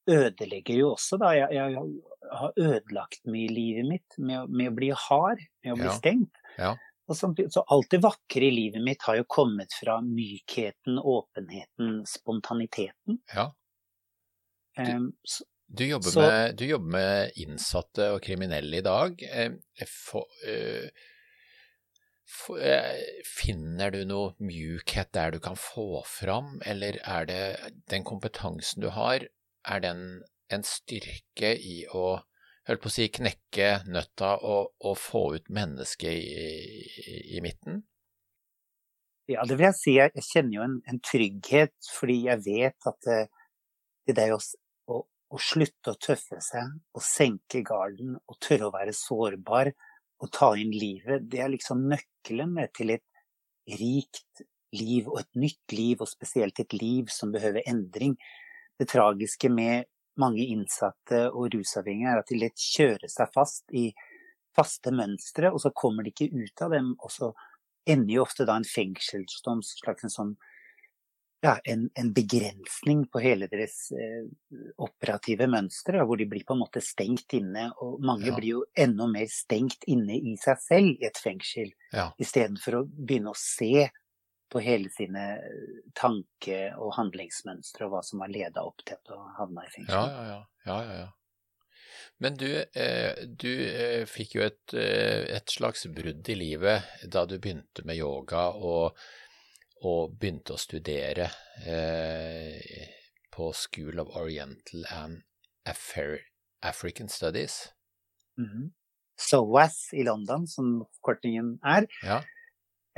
ødelegger 0.09 0.77
jo 0.77 0.91
også, 0.93 1.17
da. 1.21 1.31
Jeg, 1.37 1.49
jeg 1.57 2.35
har 2.39 2.59
ødelagt 2.61 3.23
mye 3.29 3.47
i 3.47 3.53
livet 3.53 3.89
mitt 3.89 4.17
med, 4.17 4.49
med, 4.49 4.69
å 4.69 4.75
bli 4.77 4.91
hard, 5.07 5.41
med 5.65 5.73
å 5.73 5.79
bli 5.79 5.89
ja. 5.89 5.95
stengt. 5.97 6.41
Ja. 6.59 6.75
Så, 7.05 7.29
så 7.53 7.61
alt 7.69 7.91
det 7.93 8.01
vakre 8.01 8.47
i 8.47 8.53
livet 8.53 8.81
mitt 8.81 9.03
har 9.05 9.19
jo 9.19 9.27
kommet 9.29 9.73
fra 9.77 9.99
mykheten, 10.01 10.97
åpenheten, 10.97 11.99
spontaniteten. 12.09 13.19
Ja. 13.33 13.51
Um, 14.77 15.11
så, 15.23 15.45
Du 15.67 15.85
jobber, 15.85 16.09
så, 16.09 16.21
med, 16.21 16.55
du 16.55 16.65
jobber, 16.65 16.91
med, 16.91 17.31
innsatte 17.41 18.11
og 18.13 18.21
kriminelle 18.23 18.79
i 18.79 18.85
dag. 18.85 19.23
Eh, 19.25 19.55
for, 19.89 20.29
uh, 20.45 20.87
for, 22.29 22.61
uh, 22.61 23.23
finner 23.27 23.91
du 23.91 24.03
noe 24.07 24.35
mjukhet 24.39 25.11
der 25.17 25.33
du 25.33 25.41
kan 25.43 25.57
få 25.59 26.03
fram, 26.07 26.59
eller 26.65 26.99
er 27.01 27.27
det 27.29 27.41
den 27.91 28.05
kompetansen 28.07 28.85
du 28.85 28.91
har, 28.93 29.25
er 29.65 29.83
den 29.83 30.05
en 30.53 30.63
styrke 30.67 31.55
i 31.57 31.81
å 31.89 32.21
holdt 32.65 32.81
på 32.81 32.89
å 32.89 32.93
si 32.93 33.09
knekke 33.13 33.69
nøtta 33.89 34.35
og, 34.45 34.73
og 34.85 34.97
få 34.97 35.25
ut 35.37 35.51
mennesket 35.53 36.13
i, 36.13 36.45
i, 37.05 37.17
i, 37.37 37.41
midten? 37.45 37.83
Ja, 39.29 39.45
det 39.45 39.57
vil 39.57 39.67
jeg 39.69 39.77
si. 39.79 39.95
Jeg, 39.97 40.25
kjenner 40.29 40.59
jo 40.59 40.65
en, 40.65 40.77
en 40.89 41.01
trygghet, 41.01 41.75
fordi 41.97 42.19
jeg 42.27 42.45
vet 42.45 42.89
at 42.89 43.09
det, 43.09 43.19
det 44.05 44.17
der 44.21 44.35
å 44.35 44.39
å 45.33 45.39
slutte 45.41 45.93
å 45.93 45.99
tøffe 45.99 46.39
seg, 46.43 46.71
å 46.93 47.01
senke 47.01 47.63
garden 47.65 48.15
og 48.17 48.37
tørre 48.43 48.69
å 48.69 48.75
være 48.75 48.93
sårbar 48.95 49.71
og 50.23 50.31
ta 50.31 50.53
inn 50.57 50.71
livet, 50.71 51.25
det 51.31 51.41
er 51.43 51.51
liksom 51.51 51.87
nøkkelen 51.91 52.55
til 52.75 52.93
et 52.95 53.03
rikt 53.79 54.45
liv 54.75 55.07
og 55.09 55.19
et 55.21 55.39
nytt 55.39 55.75
liv, 55.75 56.01
og 56.01 56.09
spesielt 56.09 56.59
et 56.61 56.75
liv 56.75 57.09
som 57.11 57.33
behøver 57.33 57.65
endring. 57.67 58.15
Det 58.79 58.87
tragiske 58.91 59.49
med 59.51 59.89
mange 60.19 60.45
innsatte 60.51 61.25
og 61.31 61.53
rusavhengige 61.55 62.11
er 62.11 62.21
at 62.21 62.31
de 62.31 62.39
lett 62.39 62.59
kjører 62.61 63.11
seg 63.11 63.31
fast 63.35 63.71
i 63.75 63.89
faste 64.55 64.91
mønstre, 64.95 65.51
og 65.51 65.59
så 65.63 65.71
kommer 65.75 66.05
de 66.05 66.13
ikke 66.13 66.31
ut 66.31 66.63
av 66.63 66.75
dem. 66.75 66.93
Og 67.03 67.11
så 67.11 67.31
ender 67.87 68.17
jo 68.17 68.25
ofte 68.25 68.47
da 68.47 68.55
en 68.59 68.67
fengselsdom, 68.67 69.63
slags 69.65 70.07
en 70.07 70.13
sånn 70.13 70.35
ja, 71.45 71.55
en, 71.63 71.85
en, 71.93 72.11
begrensning 72.15 73.03
på 73.11 73.21
hele 73.23 73.47
deres 73.51 73.91
eh, 73.95 74.23
operative 74.81 75.47
mønstre, 75.51 76.03
hvor 76.05 76.19
de 76.19 76.27
blir 76.29 76.45
på 76.47 76.55
en 76.55 76.63
måte 76.63 76.81
stengt 76.83 77.35
inne. 77.37 77.67
Og 77.85 77.99
mange 78.05 78.31
ja. 78.31 78.37
blir 78.37 78.57
jo 78.57 78.63
enda 78.85 79.07
mer 79.11 79.29
stengt 79.31 79.85
inne 79.91 80.17
i 80.17 80.35
seg 80.41 80.61
selv 80.63 81.03
i 81.03 81.09
et 81.09 81.21
fengsel, 81.21 81.69
ja. 81.93 82.09
istedenfor 82.21 82.81
å 82.81 82.87
begynne 82.87 83.35
å 83.35 83.39
se 83.39 83.87
på 84.51 84.61
hele 84.61 84.89
sine 84.93 85.25
tanke- 85.97 86.71
og 86.77 86.93
handlingsmønstre 86.99 87.87
og 87.87 87.95
hva 87.95 88.01
som 88.05 88.21
har 88.23 88.33
leda 88.33 88.63
opp 88.65 88.83
til 88.85 88.97
at 88.97 89.05
du 89.09 89.15
havna 89.39 89.65
i 89.65 89.71
fengsel. 89.73 89.95
Ja, 89.95 90.07
ja, 90.09 90.25
ja. 90.31 90.41
ja, 90.71 90.97
ja. 91.03 91.13
Men 92.17 92.37
du, 92.39 92.47
eh, 92.73 93.25
du 93.27 93.51
eh, 93.67 94.05
fikk 94.07 94.37
jo 94.37 94.45
et, 94.45 94.73
eh, 94.77 95.25
et 95.35 95.51
slags 95.51 95.83
brudd 95.91 96.29
i 96.31 96.37
livet 96.39 97.07
da 97.11 97.25
du 97.27 97.35
begynte 97.39 97.83
med 97.83 97.99
yoga. 97.99 98.47
og 98.55 98.95
og 99.83 100.15
begynte 100.19 100.55
å 100.55 100.61
studere 100.61 101.27
eh, 101.67 102.87
på 103.35 103.51
School 103.53 103.99
of 103.99 104.15
Oriental 104.15 104.85
and 104.95 105.21
Affair 105.67 106.19
African 106.65 107.09
Studies. 107.09 107.73
Mm 108.37 108.49
-hmm. 108.49 108.71
SOAS 109.15 109.89
i 109.93 110.03
London, 110.03 110.47
som 110.47 110.85
forkortningen 110.95 111.59
er. 111.63 111.87
Ja. 112.03 112.23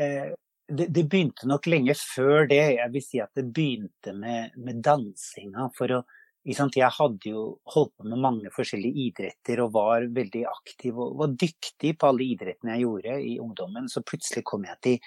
Eh, 0.04 0.34
det, 0.68 0.88
det, 0.88 1.04
begynte 1.04 1.48
nok 1.48 1.66
lenge 1.66 1.96
før 2.16 2.48
det. 2.48 2.76
Jeg 2.78 2.92
vil 2.94 3.04
si 3.04 3.22
at 3.24 3.32
det 3.36 3.46
begynte 3.54 4.14
med, 4.14 4.58
med 4.58 4.82
dansinga. 4.84 5.70
For 5.78 6.00
å 6.00 6.04
Jeg 6.48 6.92
hadde 6.96 7.28
jo 7.28 7.60
holdt 7.74 7.98
på 7.98 8.04
med 8.08 8.20
mange 8.24 8.50
forskjellige 8.56 8.96
idretter 8.96 9.60
og 9.60 9.74
var 9.74 10.06
veldig 10.16 10.46
aktiv 10.48 10.96
og 10.96 11.18
var 11.20 11.28
dyktig 11.28 11.98
på 12.00 12.08
alle 12.08 12.24
idrettene 12.24 12.72
jeg 12.72 12.86
gjorde 12.86 13.16
i 13.20 13.40
ungdommen. 13.40 13.90
Så 13.90 14.02
plutselig 14.02 14.44
kom 14.44 14.64
jeg 14.64 14.78
til 14.82 15.00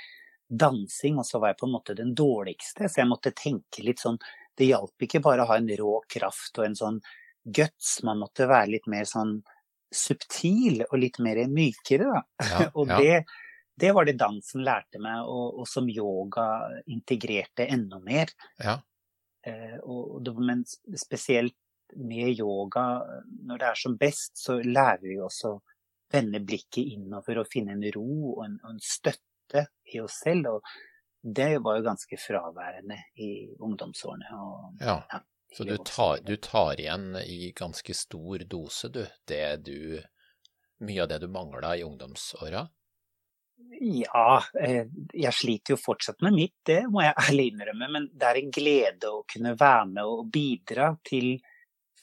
dansing, 0.50 1.18
og 1.18 1.26
så 1.26 1.38
var 1.38 1.52
jeg 1.52 1.60
på 1.60 1.68
en 1.68 1.74
måte 1.76 1.96
den 1.98 2.12
dårligste. 2.16 2.88
Så 2.88 3.02
jeg 3.02 3.10
måtte 3.10 3.34
tenke 3.36 3.84
litt 3.86 4.02
sånn 4.02 4.18
Det 4.58 4.66
hjalp 4.66 5.06
ikke 5.06 5.22
bare 5.24 5.44
å 5.46 5.48
ha 5.48 5.56
en 5.56 5.70
rå 5.78 6.00
kraft 6.10 6.58
og 6.58 6.66
en 6.66 6.74
sånn 6.76 6.98
guts, 7.44 8.02
man 8.04 8.18
måtte 8.20 8.48
være 8.50 8.74
litt 8.74 8.88
mer 8.90 9.06
sånn 9.08 9.38
subtil 9.94 10.82
og 10.84 10.98
litt 11.00 11.16
mer 11.22 11.40
mykere, 11.48 12.10
da. 12.10 12.20
Ja, 12.50 12.66
og 12.78 12.90
det, 12.90 13.22
det, 13.80 13.94
var 13.96 14.04
det 14.04 14.18
dansen 14.20 14.64
lærte 14.66 15.00
meg, 15.00 15.22
og, 15.24 15.62
og 15.62 15.70
som 15.70 15.88
yoga 15.88 16.44
integrerte 16.92 17.66
enda 17.72 18.02
mer. 18.04 18.34
Ja. 18.60 18.76
Eh, 19.46 19.78
og, 19.80 20.28
men 20.44 20.66
spesielt 20.98 21.56
med 21.96 22.36
yoga, 22.36 22.84
når 23.48 23.62
det 23.62 23.70
er 23.70 23.80
som 23.80 23.96
best, 23.98 24.36
så 24.38 24.60
lærer 24.60 25.06
vi 25.06 25.18
også 25.22 25.56
å 25.56 25.60
vende 26.12 26.42
blikket 26.42 26.98
innover 26.98 27.40
og 27.40 27.50
finne 27.50 27.78
en 27.78 27.88
ro 27.94 28.34
og 28.34 28.44
en, 28.44 28.60
og 28.64 28.74
en 28.74 28.84
støtte 28.84 29.29
i 29.94 30.00
oss 30.02 30.20
selv. 30.24 30.56
Og 30.56 30.62
det 31.36 31.58
var 31.64 31.78
jo 31.78 31.86
ganske 31.88 32.18
fraværende 32.20 32.98
i 33.20 33.30
ungdomsårene. 33.58 34.30
Og, 34.36 34.80
ja. 34.80 34.96
ja. 35.10 35.22
Så 35.56 35.64
du 35.64 35.76
tar, 35.76 36.20
du 36.22 36.36
tar, 36.36 36.80
igjen 36.80 37.16
i 37.24 37.52
ganske 37.56 37.94
stor 37.94 38.44
dose, 38.46 38.88
du, 38.88 39.04
det 39.28 39.56
du 39.66 40.02
Mye 40.80 41.02
av 41.02 41.10
det 41.10 41.18
du 41.20 41.26
mangla 41.28 41.74
i 41.76 41.82
ungdomsåra? 41.84 42.62
Ja, 43.80 44.42
eh, 44.60 44.86
jeg 45.12 45.32
sliter 45.36 45.74
jo 45.74 45.76
fortsatt 45.76 46.22
med 46.24 46.32
mitt, 46.32 46.54
det 46.64 46.86
må 46.88 47.02
jeg 47.04 47.16
ærlig 47.26 47.50
innrømme. 47.50 47.88
Men 47.92 48.06
det 48.16 48.28
er 48.30 48.38
en 48.40 48.54
glede 48.54 49.10
å 49.12 49.20
kunne 49.28 49.52
være 49.60 49.90
med 49.90 50.08
og 50.08 50.30
bidra 50.32 50.94
til 51.04 51.34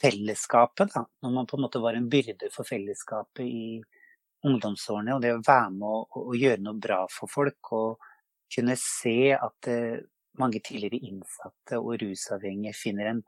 fellesskapet, 0.01 0.94
da. 0.94 1.08
Når 1.25 1.34
man 1.34 1.50
på 1.50 1.58
en 1.58 1.65
måte 1.65 1.82
var 1.82 1.98
en 1.98 2.10
byrde 2.12 2.51
for 2.53 2.70
fellesskapet 2.70 3.50
i 3.50 3.65
ungdomsårene. 4.46 5.15
Og 5.15 5.24
det 5.24 5.34
å 5.36 5.41
være 5.46 5.72
med 5.74 5.88
og, 5.88 6.20
og 6.22 6.38
gjøre 6.38 6.63
noe 6.65 6.82
bra 6.82 7.01
for 7.12 7.32
folk 7.32 7.74
og 7.77 8.06
kunne 8.53 8.77
se 8.79 9.34
at 9.36 9.72
uh, 9.72 9.98
mange 10.39 10.62
tidligere 10.63 11.01
innsatte 11.10 11.82
og 11.82 11.98
rusavhengige 12.03 12.77
finner 12.77 13.12
en, 13.12 13.22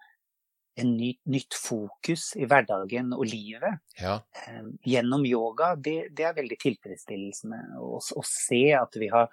en 0.79 0.93
ny, 0.95 1.11
nytt 1.33 1.57
fokus 1.57 2.29
i 2.39 2.47
hverdagen 2.47 3.11
og 3.17 3.25
livet 3.27 3.81
ja. 3.99 4.19
uh, 4.19 4.71
gjennom 4.87 5.25
yoga, 5.27 5.73
det, 5.75 6.13
det, 6.15 6.29
er 6.29 6.37
veldig 6.39 6.59
tilfredsstillende. 6.61 7.61
Å 7.83 8.25
se 8.27 8.63
at 8.79 8.99
vi 8.99 9.13
har 9.13 9.31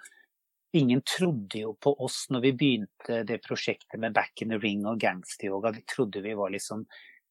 Ingen 0.75 0.99
trodde 1.07 1.61
jo 1.61 1.69
på 1.79 1.93
oss 2.03 2.25
når 2.29 2.41
vi 2.43 2.49
begynte 2.59 3.21
det 3.25 3.37
prosjektet 3.45 3.95
med 4.03 4.11
Back 4.13 4.43
in 4.43 4.51
the 4.51 4.57
Ring 4.59 4.83
og 4.85 4.99
gangsteryoga. 4.99 5.71
De 5.71 5.81
trodde 5.87 6.19
vi 6.21 6.33
var 6.35 6.51
liksom 6.53 6.83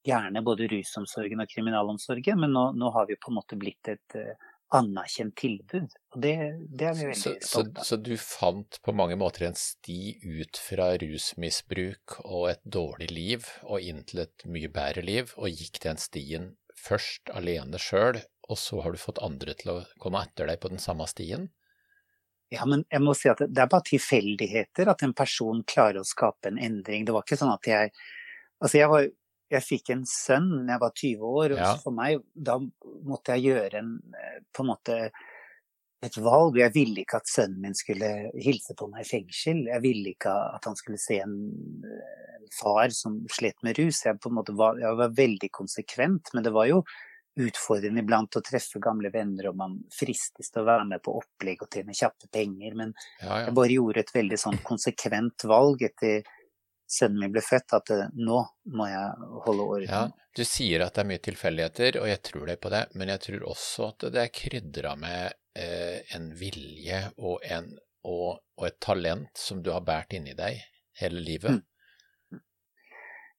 gjerne 0.07 0.43
både 0.47 0.69
rusomsorgen 0.71 1.43
og 1.43 1.51
kriminalomsorgen, 1.51 2.41
men 2.43 2.55
nå, 2.55 2.69
nå, 2.79 2.91
har 2.95 3.09
vi 3.09 3.19
på 3.21 3.33
en 3.33 3.39
måte 3.41 3.59
blitt 3.59 3.91
et 3.91 4.19
uh, 4.19 4.33
anerkjent 4.77 5.37
tilbud. 5.39 5.93
Og 6.15 6.23
det, 6.23 6.35
det 6.71 6.89
er 6.91 6.97
vi 6.99 7.09
veldig 7.11 7.35
stolte 7.45 7.81
av. 7.81 7.85
Så, 7.85 7.89
så, 7.91 7.99
du 8.01 8.15
fant 8.21 8.79
på 8.83 8.95
mange 8.97 9.19
måter 9.19 9.47
en 9.49 9.59
sti 9.59 10.17
ut 10.23 10.61
fra 10.61 10.93
rusmisbruk 11.03 12.19
og 12.25 12.51
et 12.55 12.63
dårlig 12.63 13.11
liv 13.13 13.51
og 13.65 13.83
inn 13.83 14.03
til 14.09 14.25
et 14.27 14.47
mye 14.51 14.71
bedre 14.73 15.05
liv, 15.07 15.35
og 15.39 15.53
gikk 15.53 15.83
den 15.87 16.01
stien 16.03 16.55
først 16.77 17.33
alene 17.35 17.81
sjøl, 17.81 18.21
og 18.47 18.59
så 18.61 18.83
har 18.85 18.95
du 18.95 19.01
fått 19.01 19.23
andre 19.25 19.57
til 19.59 19.73
å 19.73 19.79
komme 20.03 20.23
etter 20.23 20.51
deg 20.51 20.61
på 20.63 20.71
den 20.71 20.83
samme 20.83 21.07
stien? 21.11 21.49
Ja, 22.53 22.63
men 22.69 22.85
jeg 22.93 23.03
må 23.03 23.15
si 23.19 23.27
at 23.31 23.41
det 23.43 23.59
er 23.59 23.71
bare 23.71 23.89
tilfeldigheter 23.89 24.87
at 24.93 25.03
en 25.03 25.17
person 25.19 25.65
klarer 25.67 26.03
å 26.03 26.07
skape 26.07 26.53
en 26.53 26.61
endring. 26.63 27.03
Det 27.07 27.15
var 27.15 27.27
ikke 27.27 27.41
sånn 27.41 27.55
at 27.55 27.69
jeg 27.71 27.93
Altså, 28.57 28.79
jeg 28.79 28.89
var 28.89 29.03
jeg 29.53 29.63
fikk 29.63 29.93
en 29.95 30.05
sønn 30.09 30.51
da 30.67 30.75
jeg 30.75 30.83
var 30.83 30.93
20 31.01 31.33
år, 31.41 31.55
og 31.55 31.63
ja. 31.63 31.73
for 31.83 31.95
meg, 31.95 32.21
da 32.35 32.59
måtte 33.07 33.37
jeg 33.37 33.53
gjøre 33.53 33.81
en, 33.83 33.97
eh, 34.19 34.39
på 34.55 34.65
en 34.65 34.71
måte 34.73 35.01
et 36.05 36.19
valg. 36.21 36.59
Jeg 36.61 36.75
ville 36.75 37.03
ikke 37.03 37.21
at 37.21 37.31
sønnen 37.31 37.63
min 37.63 37.77
skulle 37.77 38.11
hilse 38.35 38.77
på 38.79 38.89
meg 38.93 39.05
i 39.07 39.09
fengsel. 39.09 39.65
Jeg 39.71 39.85
ville 39.85 40.13
ikke 40.13 40.33
at 40.57 40.67
han 40.69 40.79
skulle 40.79 41.01
se 41.01 41.21
en, 41.25 41.37
en 42.37 42.49
far 42.59 42.93
som 42.95 43.23
slet 43.33 43.59
med 43.67 43.79
rus. 43.81 44.05
Jeg, 44.07 44.19
var, 44.23 44.81
jeg 44.83 45.03
var 45.03 45.19
veldig 45.19 45.53
konsekvent, 45.55 46.35
men 46.35 46.47
det 46.47 46.55
var 46.57 46.71
jo 46.71 46.83
utfordrende 47.37 48.01
iblant 48.01 48.39
å 48.39 48.41
treffe 48.45 48.81
gamle 48.81 49.11
venner, 49.13 49.51
og 49.51 49.59
man 49.61 49.75
fristes 49.93 50.49
til 50.49 50.63
å 50.63 50.69
være 50.71 50.87
med 50.89 51.03
på 51.05 51.19
opplegg 51.19 51.63
og 51.65 51.73
tjene 51.73 51.97
kjappe 51.97 52.31
penger. 52.33 52.77
Men 52.79 52.95
ja, 53.21 53.29
ja. 53.29 53.41
jeg 53.49 53.57
bare 53.59 53.77
gjorde 53.77 54.03
et 54.03 54.15
veldig 54.15 54.39
sånn 54.41 54.61
konsekvent 54.65 55.45
valg 55.49 55.85
etter 55.87 56.25
sønnen 56.87 57.21
min 57.21 57.33
ble 57.35 57.43
født, 57.45 57.75
at 57.79 57.93
eh, 57.95 58.13
nå 58.15 58.39
må 58.77 58.87
jeg 58.91 59.31
holde 59.47 59.67
orden. 59.67 59.89
Ja, 59.91 60.29
du 60.37 60.45
sier 60.47 60.85
at 60.85 60.97
det 60.97 61.03
er 61.03 61.11
mye 61.11 61.25
tilfeldigheter, 61.25 61.99
og 62.03 62.11
jeg 62.11 62.23
tror 62.29 62.47
det 62.51 62.59
på 62.63 62.73
det, 62.73 62.85
men 62.95 63.13
jeg 63.15 63.25
tror 63.27 63.49
også 63.55 63.91
at 63.91 64.07
det 64.15 64.23
er 64.23 64.35
krydra 64.35 64.95
med 65.01 65.37
eh, 65.59 65.99
en 66.17 66.31
vilje 66.39 67.03
og, 67.17 67.41
en, 67.43 67.73
og, 68.07 68.39
og, 68.59 68.69
et 68.69 68.79
talent 68.85 69.33
som 69.41 69.63
du 69.65 69.73
har 69.75 69.85
båret 69.87 70.19
inni 70.19 70.37
deg 70.39 70.63
hele 71.01 71.23
livet. 71.25 71.59
Mm. 71.59 72.41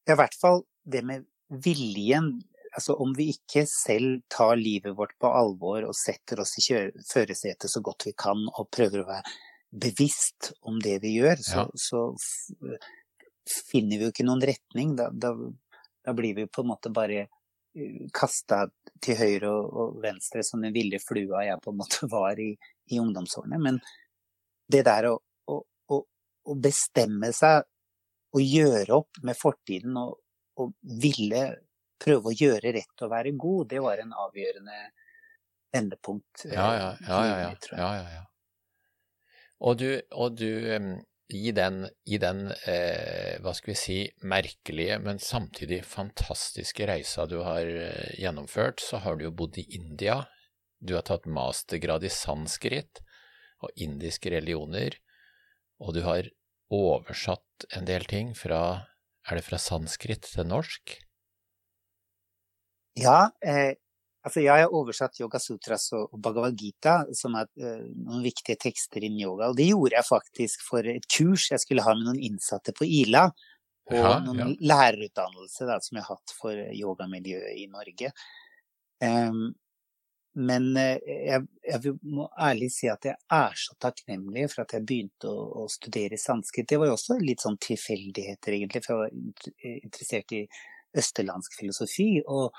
Ja, 0.08 0.16
i 0.16 0.20
hvert 0.22 0.38
fall 0.40 0.64
det 0.88 1.04
med 1.06 1.28
viljen. 1.64 2.38
Altså 2.78 2.94
om 3.02 3.14
vi 3.18 3.32
ikke 3.34 3.64
selv 3.70 4.22
tar 4.32 4.58
livet 4.60 4.94
vårt 4.98 5.16
på 5.20 5.30
alvor 5.34 5.88
og 5.88 5.96
setter 5.98 6.44
oss 6.44 6.58
i 6.62 6.66
førersetet 7.10 7.72
så 7.72 7.82
godt 7.82 8.06
vi 8.06 8.14
kan 8.18 8.44
og 8.54 8.70
prøver 8.74 9.02
å 9.02 9.08
være 9.08 9.38
bevisst 9.72 10.52
om 10.68 10.78
det 10.84 11.00
vi 11.04 11.18
gjør, 11.18 11.42
så, 11.44 11.66
ja. 11.66 11.66
så 11.76 12.02
finner 13.50 13.98
vi 13.98 14.08
jo 14.08 14.14
ikke 14.14 14.26
noen 14.28 14.44
retning. 14.46 14.96
Da, 14.98 15.10
da, 15.12 15.34
da 16.06 16.14
blir 16.18 16.36
vi 16.38 16.48
på 16.48 16.64
en 16.64 16.72
måte 16.72 16.92
bare 16.94 17.24
eh, 17.24 18.04
kasta 18.16 18.66
til 19.04 19.20
høyre 19.20 19.52
og, 19.52 19.72
og, 19.72 19.98
venstre 20.04 20.44
som 20.46 20.64
den 20.64 20.76
ville 20.76 21.02
flua 21.04 21.46
jeg 21.48 21.64
på 21.64 21.74
en 21.74 21.82
måte 21.82 22.10
var 22.16 22.40
i, 22.42 22.52
i 22.92 23.02
ungdomsårene. 23.02 23.62
Men 23.64 23.82
det 24.68 24.84
der 24.88 25.10
å, 25.12 25.18
å, 25.48 25.62
å, 25.64 26.04
å, 26.52 26.60
bestemme 26.60 27.32
seg 27.36 27.66
og 28.36 28.44
gjøre 28.44 29.00
opp 29.00 29.22
med 29.26 29.40
fortiden 29.40 29.96
og, 30.02 30.18
og 30.60 30.74
ville 31.02 31.44
prøve 31.98 32.30
å 32.30 32.38
gjøre 32.38 32.74
rett 32.76 33.04
og 33.04 33.12
være 33.12 33.34
god, 33.40 33.70
det 33.72 33.80
var 33.82 34.02
en 34.04 34.12
avgjørende 34.14 34.82
endepunkt. 35.78 36.46
Ja, 36.46 36.68
ja, 36.76 36.90
ja. 37.02 37.08
ja, 37.08 37.22
ja, 37.26 37.54
ja, 37.72 37.92
ja, 37.98 38.10
ja. 38.20 38.24
Og 39.66 39.80
du, 39.80 39.90
og 40.14 40.36
du 40.38 40.52
i 41.30 41.52
den, 41.52 41.90
i 42.06 42.18
den 42.18 42.48
eh, 42.52 43.36
hva 43.44 43.52
skal 43.56 43.74
vi 43.74 43.78
si, 43.78 43.98
merkelige, 44.24 45.00
men 45.04 45.20
samtidig 45.20 45.82
fantastiske 45.86 46.88
reisa 46.88 47.26
du 47.28 47.42
har 47.44 47.68
eh, 47.68 48.14
gjennomført, 48.20 48.80
så 48.80 49.02
har 49.04 49.18
du 49.18 49.28
jo 49.28 49.34
bodd 49.36 49.60
i 49.60 49.68
India. 49.76 50.22
Du 50.80 50.96
har 50.96 51.04
tatt 51.08 51.28
mastergrad 51.28 52.06
i 52.08 52.14
sanskrit 52.14 53.02
og 53.60 53.74
indiske 53.76 54.32
religioner, 54.32 54.96
og 55.84 55.98
du 55.98 56.04
har 56.06 56.30
oversatt 56.74 57.68
en 57.76 57.88
del 57.88 58.06
ting 58.08 58.36
fra 58.36 58.88
Er 59.28 59.36
det 59.36 59.44
fra 59.44 59.58
sanskrit 59.60 60.24
til 60.24 60.46
norsk? 60.48 60.94
Ja, 62.96 63.34
eh, 63.44 63.76
Altså, 64.28 64.42
jeg 64.44 64.66
har 64.66 64.74
oversatt 64.76 65.22
Yoga 65.22 65.40
Sutras 65.40 65.86
og 65.96 66.18
Bhagavad 66.20 66.58
Gita, 66.60 66.98
som 67.16 67.38
er 67.40 67.48
uh, 67.64 67.86
noen 67.96 68.26
viktige 68.26 68.60
tekster 68.60 69.06
innen 69.06 69.22
yoga. 69.24 69.52
Og 69.54 69.56
det 69.56 69.70
gjorde 69.70 69.96
jeg 69.96 70.08
faktisk 70.08 70.66
for 70.68 70.90
et 70.92 71.08
kurs 71.08 71.46
jeg 71.54 71.64
skulle 71.64 71.86
ha 71.86 71.94
med 71.96 72.10
noen 72.10 72.20
innsatte 72.28 72.74
på 72.76 72.88
Ila. 73.04 73.30
Og 73.88 73.96
ja, 73.96 74.18
noen 74.26 74.42
ja. 74.42 74.50
lærerutdannelse 74.74 75.70
da, 75.70 75.80
som 75.80 75.96
jeg 75.96 76.04
har 76.04 76.20
hatt 76.20 76.36
for 76.36 76.60
yogamiljøet 76.76 77.56
i 77.56 77.70
Norge. 77.72 78.12
Um, 79.00 79.46
men 80.38 80.70
uh, 80.76 80.98
jeg, 81.08 81.48
jeg, 81.64 81.98
må 82.04 82.28
ærlig 82.50 82.74
si 82.76 82.92
at 82.92 83.08
jeg 83.08 83.16
er 83.40 83.60
så 83.64 83.80
takknemlig 83.80 84.50
for 84.52 84.66
at 84.66 84.76
jeg 84.76 84.88
begynte 84.90 85.32
å, 85.32 85.64
å 85.64 85.70
studere 85.72 86.20
sanskrit. 86.20 86.68
Det 86.68 86.82
var 86.82 86.92
jo 86.92 86.98
også 87.00 87.22
litt 87.24 87.48
sånn 87.48 87.56
tilfeldigheter, 87.64 88.60
egentlig, 88.60 88.84
for 88.84 89.08
jeg 89.08 89.08
var 89.08 89.78
interessert 89.78 90.36
i 90.36 90.48
østerlandsk 91.00 91.56
filosofi. 91.62 92.12
og 92.28 92.52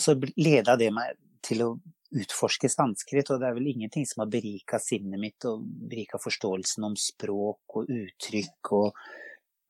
så 0.00 0.16
leda 0.36 0.76
det 0.80 0.90
meg 0.94 1.18
til 1.44 1.62
å 1.64 1.74
utforske 2.14 2.70
sanskrit, 2.70 3.30
og 3.30 3.42
det 3.42 3.48
er 3.48 3.56
vel 3.56 3.72
ingenting 3.72 4.06
som 4.06 4.22
har 4.22 4.30
berika 4.30 4.78
sinnet 4.82 5.20
mitt 5.20 5.46
og 5.48 5.64
berika 5.90 6.20
forståelsen 6.22 6.86
om 6.86 6.96
språk 6.98 7.78
og 7.80 7.90
uttrykk 7.90 8.72
og 8.78 9.04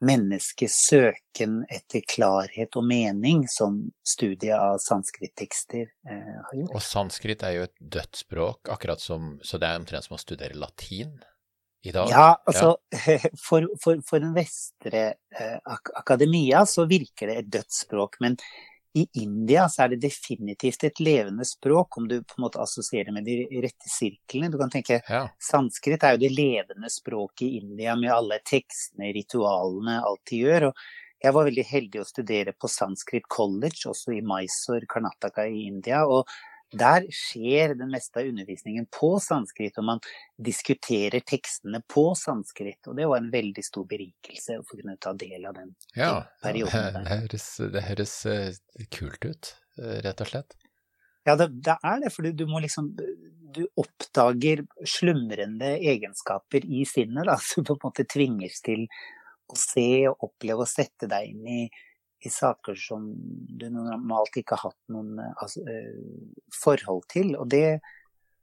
menneskets 0.04 0.74
søken 0.90 1.62
etter 1.72 2.02
klarhet 2.08 2.76
og 2.76 2.84
mening 2.84 3.44
som 3.48 3.78
studiet 4.06 4.56
av 4.58 4.76
sanskrittekster 4.82 5.86
eh, 5.86 6.34
har 6.42 6.58
gjort. 6.58 6.74
Og 6.74 6.84
sanskrit 6.84 7.44
er 7.46 7.56
jo 7.58 7.68
et 7.68 7.76
dødt 7.78 8.24
språk, 8.24 8.68
akkurat 8.74 9.00
som 9.00 9.38
Så 9.42 9.58
det 9.58 9.70
er 9.70 9.80
omtrent 9.80 10.04
som 10.04 10.18
å 10.18 10.20
studere 10.20 10.58
latin? 10.58 11.14
Ja, 11.84 12.40
altså 12.48 12.78
ja. 12.90 13.18
For, 13.46 13.66
for, 13.80 14.00
for, 14.08 14.20
den 14.22 14.32
vestre 14.36 15.02
eh, 15.36 15.58
ak 15.68 15.92
akademia 16.00 16.64
så 16.68 16.86
virker 16.88 17.28
det 17.28 17.40
et 17.42 17.50
dødt 17.58 17.76
språk, 17.76 18.16
men 18.24 18.38
i 18.96 19.06
India 19.12 19.68
så 19.68 19.84
er 19.84 19.94
det 19.94 20.04
definitivt 20.04 20.84
et 20.86 21.00
levende 21.02 21.44
språk, 21.44 21.96
om 21.98 22.06
du 22.08 22.20
på 22.22 22.36
en 22.38 22.44
måte 22.44 22.62
assosierer 22.62 23.10
med 23.14 23.26
de 23.26 23.40
rette 23.64 23.90
sirklene. 23.90 24.50
Du 24.52 24.58
kan 24.60 24.70
tenke 24.70 25.00
ja. 25.02 25.24
sanskrit 25.42 26.06
er 26.06 26.14
jo 26.14 26.22
det 26.22 26.30
levende 26.30 26.90
språket 26.92 27.48
i 27.48 27.58
India 27.58 27.96
med 27.98 28.12
alle 28.14 28.38
tekstene, 28.46 29.10
ritualene, 29.16 29.98
alt 29.98 30.22
de 30.30 30.38
gjør. 30.44 30.68
Og 30.68 31.24
jeg 31.26 31.34
var 31.34 31.48
veldig 31.48 31.66
heldig 31.66 32.02
å 32.04 32.06
studere 32.06 32.54
på 32.54 32.70
Sanskrit 32.70 33.26
College, 33.32 33.88
også 33.90 34.14
i 34.14 34.22
Mysore, 34.22 34.86
Karnataka 34.86 35.48
i 35.50 35.66
India. 35.72 36.04
og 36.06 36.30
der 36.78 37.06
skjer 37.14 37.74
den 37.78 37.92
meste 37.92 38.20
av 38.20 38.28
undervisningen 38.30 38.86
på 38.92 39.14
sanskrit, 39.22 39.78
og 39.80 39.86
man 39.88 40.02
diskuterer 40.36 41.24
tekstene 41.26 41.80
på 41.90 42.06
sanskrit. 42.18 42.80
Og 42.90 42.98
det 42.98 43.08
var 43.10 43.22
en 43.22 43.30
veldig 43.32 43.64
stor 43.64 43.86
berikelse 43.90 44.58
å 44.60 44.66
få 44.66 44.80
kunne 44.80 44.96
ta 45.00 45.14
del 45.18 45.46
av 45.48 45.56
den 45.58 45.72
ja, 45.96 46.12
perioden. 46.42 47.00
Det 47.00 47.18
høres, 47.22 47.48
det 47.74 47.86
høres 47.88 48.14
uh, 48.28 48.84
kult 48.94 49.28
ut, 49.28 49.54
uh, 49.80 49.98
rett 50.04 50.24
og 50.24 50.32
slett. 50.32 50.58
Ja, 51.24 51.38
det, 51.40 51.48
det 51.64 51.78
er 51.80 52.04
det, 52.04 52.12
for 52.12 52.26
du, 52.26 52.34
du, 52.36 52.44
må 52.50 52.60
liksom 52.60 52.90
Du 53.54 53.62
oppdager 53.80 54.64
slumrende 54.84 55.76
egenskaper 55.78 56.66
i 56.66 56.84
sinnet, 56.88 57.24
da, 57.30 57.38
som 57.50 57.66
på 57.66 57.78
en 57.78 57.84
måte 57.86 58.06
tvinges 58.10 58.60
til 58.64 58.86
å 59.48 59.56
se 59.60 60.06
og 60.08 60.24
oppleve 60.24 60.64
og 60.64 60.70
sette 60.70 61.08
deg 61.10 61.32
inn 61.32 61.48
i 61.48 61.64
i 62.24 62.32
saker 62.32 62.78
som 62.78 63.06
du 63.60 63.66
normalt 63.72 64.36
ikke 64.40 64.56
har 64.56 64.70
hatt 64.70 64.92
noen 64.94 65.18
altså, 65.20 65.64
forhold 66.54 67.04
til. 67.12 67.34
Og 67.40 67.48
det, 67.52 67.80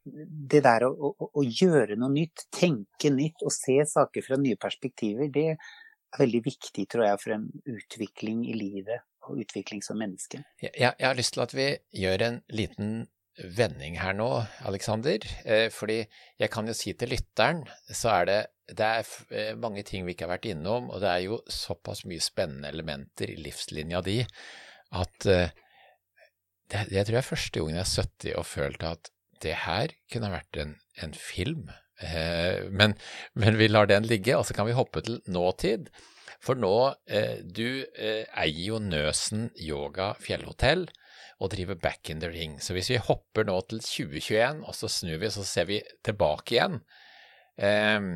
det 0.04 0.64
der 0.66 0.88
å, 0.88 0.92
å, 1.12 1.30
å, 1.30 1.46
gjøre 1.46 1.98
noe 2.00 2.14
nytt, 2.14 2.48
tenke 2.54 3.14
nytt 3.14 3.46
og 3.46 3.54
se 3.56 3.80
saker 3.90 4.26
fra 4.26 4.40
nye 4.42 4.60
perspektiver, 4.62 5.32
det 5.34 5.48
er 5.54 5.72
veldig 6.20 6.44
viktig, 6.46 6.88
tror 6.92 7.08
jeg, 7.08 7.24
for 7.24 7.38
en 7.38 7.48
utvikling 7.72 8.46
i 8.50 8.58
livet 8.58 9.08
og 9.30 9.42
utvikling 9.44 9.84
som 9.86 10.00
menneske. 10.02 10.42
Jeg, 10.62 10.74
jeg 10.78 11.06
har 11.06 11.18
lyst 11.18 11.36
til 11.38 11.46
at 11.46 11.56
vi 11.56 11.72
gjør 12.02 12.28
en 12.28 12.40
liten 12.52 12.96
vending 13.58 13.98
her 14.02 14.16
nå, 14.18 14.30
Aleksander. 14.68 15.26
Eh, 15.46 15.68
fordi 15.74 16.02
jeg 16.42 16.52
kan 16.52 16.68
jo 16.68 16.76
si 16.78 16.94
til 16.98 17.14
lytteren, 17.14 17.64
så 17.88 18.16
er 18.20 18.28
det 18.28 18.40
det 18.78 18.88
er 18.88 19.10
eh, 19.36 19.52
mange 19.60 19.84
ting 19.88 20.06
vi 20.06 20.16
ikke 20.16 20.28
har 20.28 20.36
vært 20.36 20.50
innom, 20.52 20.90
og 20.92 21.02
det 21.04 21.10
er 21.12 21.26
jo 21.26 21.42
såpass 21.52 22.06
mye 22.10 22.24
spennende 22.24 22.72
elementer 22.72 23.34
i 23.34 23.40
livslinja 23.42 24.04
di 24.06 24.20
at 24.92 25.28
uh, 25.28 25.48
det, 26.72 26.88
Jeg 26.92 27.06
tror 27.08 27.16
det 27.16 27.22
er 27.22 27.28
første 27.30 27.60
gangen 27.60 27.78
jeg 27.78 27.86
er 27.86 27.94
70 28.04 28.34
og 28.40 28.48
følt 28.48 28.84
at 28.88 29.12
det 29.44 29.54
her 29.64 29.94
kunne 30.12 30.32
vært 30.34 30.60
en, 30.60 30.74
en 31.04 31.14
film. 31.16 31.70
Uh, 32.02 32.68
men, 32.72 32.98
men, 33.34 33.60
vi 33.60 33.70
lar 33.72 33.88
den 33.88 34.08
ligge, 34.08 34.36
og 34.38 34.46
så 34.48 34.56
kan 34.58 34.68
vi 34.68 34.76
hoppe 34.76 35.04
til 35.06 35.22
nåtid. 35.32 35.92
For 36.42 36.58
nå, 36.58 36.74
du 37.54 37.84
eier 37.94 38.64
jo 38.66 38.80
Nøsen 38.82 39.52
yoga 39.62 40.16
fjellhotell 40.18 40.88
og 41.42 41.52
driver 41.54 41.78
back 41.78 42.10
in 42.10 42.22
the 42.22 42.32
ring. 42.32 42.56
Så 42.62 42.74
hvis 42.74 42.90
vi 42.90 42.98
hopper 43.02 43.46
nå 43.46 43.60
til 43.70 43.82
2021, 43.84 44.64
og 44.66 44.74
så 44.78 44.90
snur 44.90 45.22
vi, 45.22 45.30
så 45.30 45.46
ser 45.46 45.70
vi 45.70 45.80
tilbake 46.06 46.56
igjen. 46.58 46.80
Um, 47.62 48.12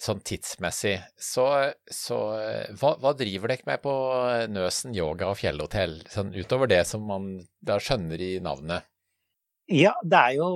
sånn 0.00 0.20
tidsmessig, 0.26 0.98
så, 1.16 1.46
så 1.88 2.18
hva, 2.76 2.92
hva, 3.00 3.12
driver 3.16 3.52
dere 3.52 3.68
med 3.68 3.80
på 3.84 3.94
Nøsen 4.52 4.94
yoga 4.96 5.30
og 5.30 5.38
fjellhotell, 5.40 6.02
sånn 6.12 6.34
utover 6.36 6.68
det 6.70 6.82
som 6.88 7.06
man 7.08 7.30
da 7.64 7.78
skjønner 7.80 8.20
i 8.20 8.36
navnet? 8.44 8.86
Ja, 9.72 9.96
det 10.06 10.18
er 10.20 10.34
jo 10.36 10.48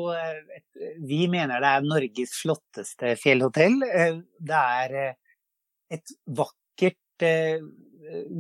Vi 1.03 1.25
mener 1.27 1.59
det 1.59 1.71
er 1.75 1.87
Norges 1.87 2.37
flotteste 2.39 3.17
fjellhotell. 3.19 3.81
Det 3.83 4.61
er 4.61 5.17
et 5.91 6.13
vakkert, 6.31 7.25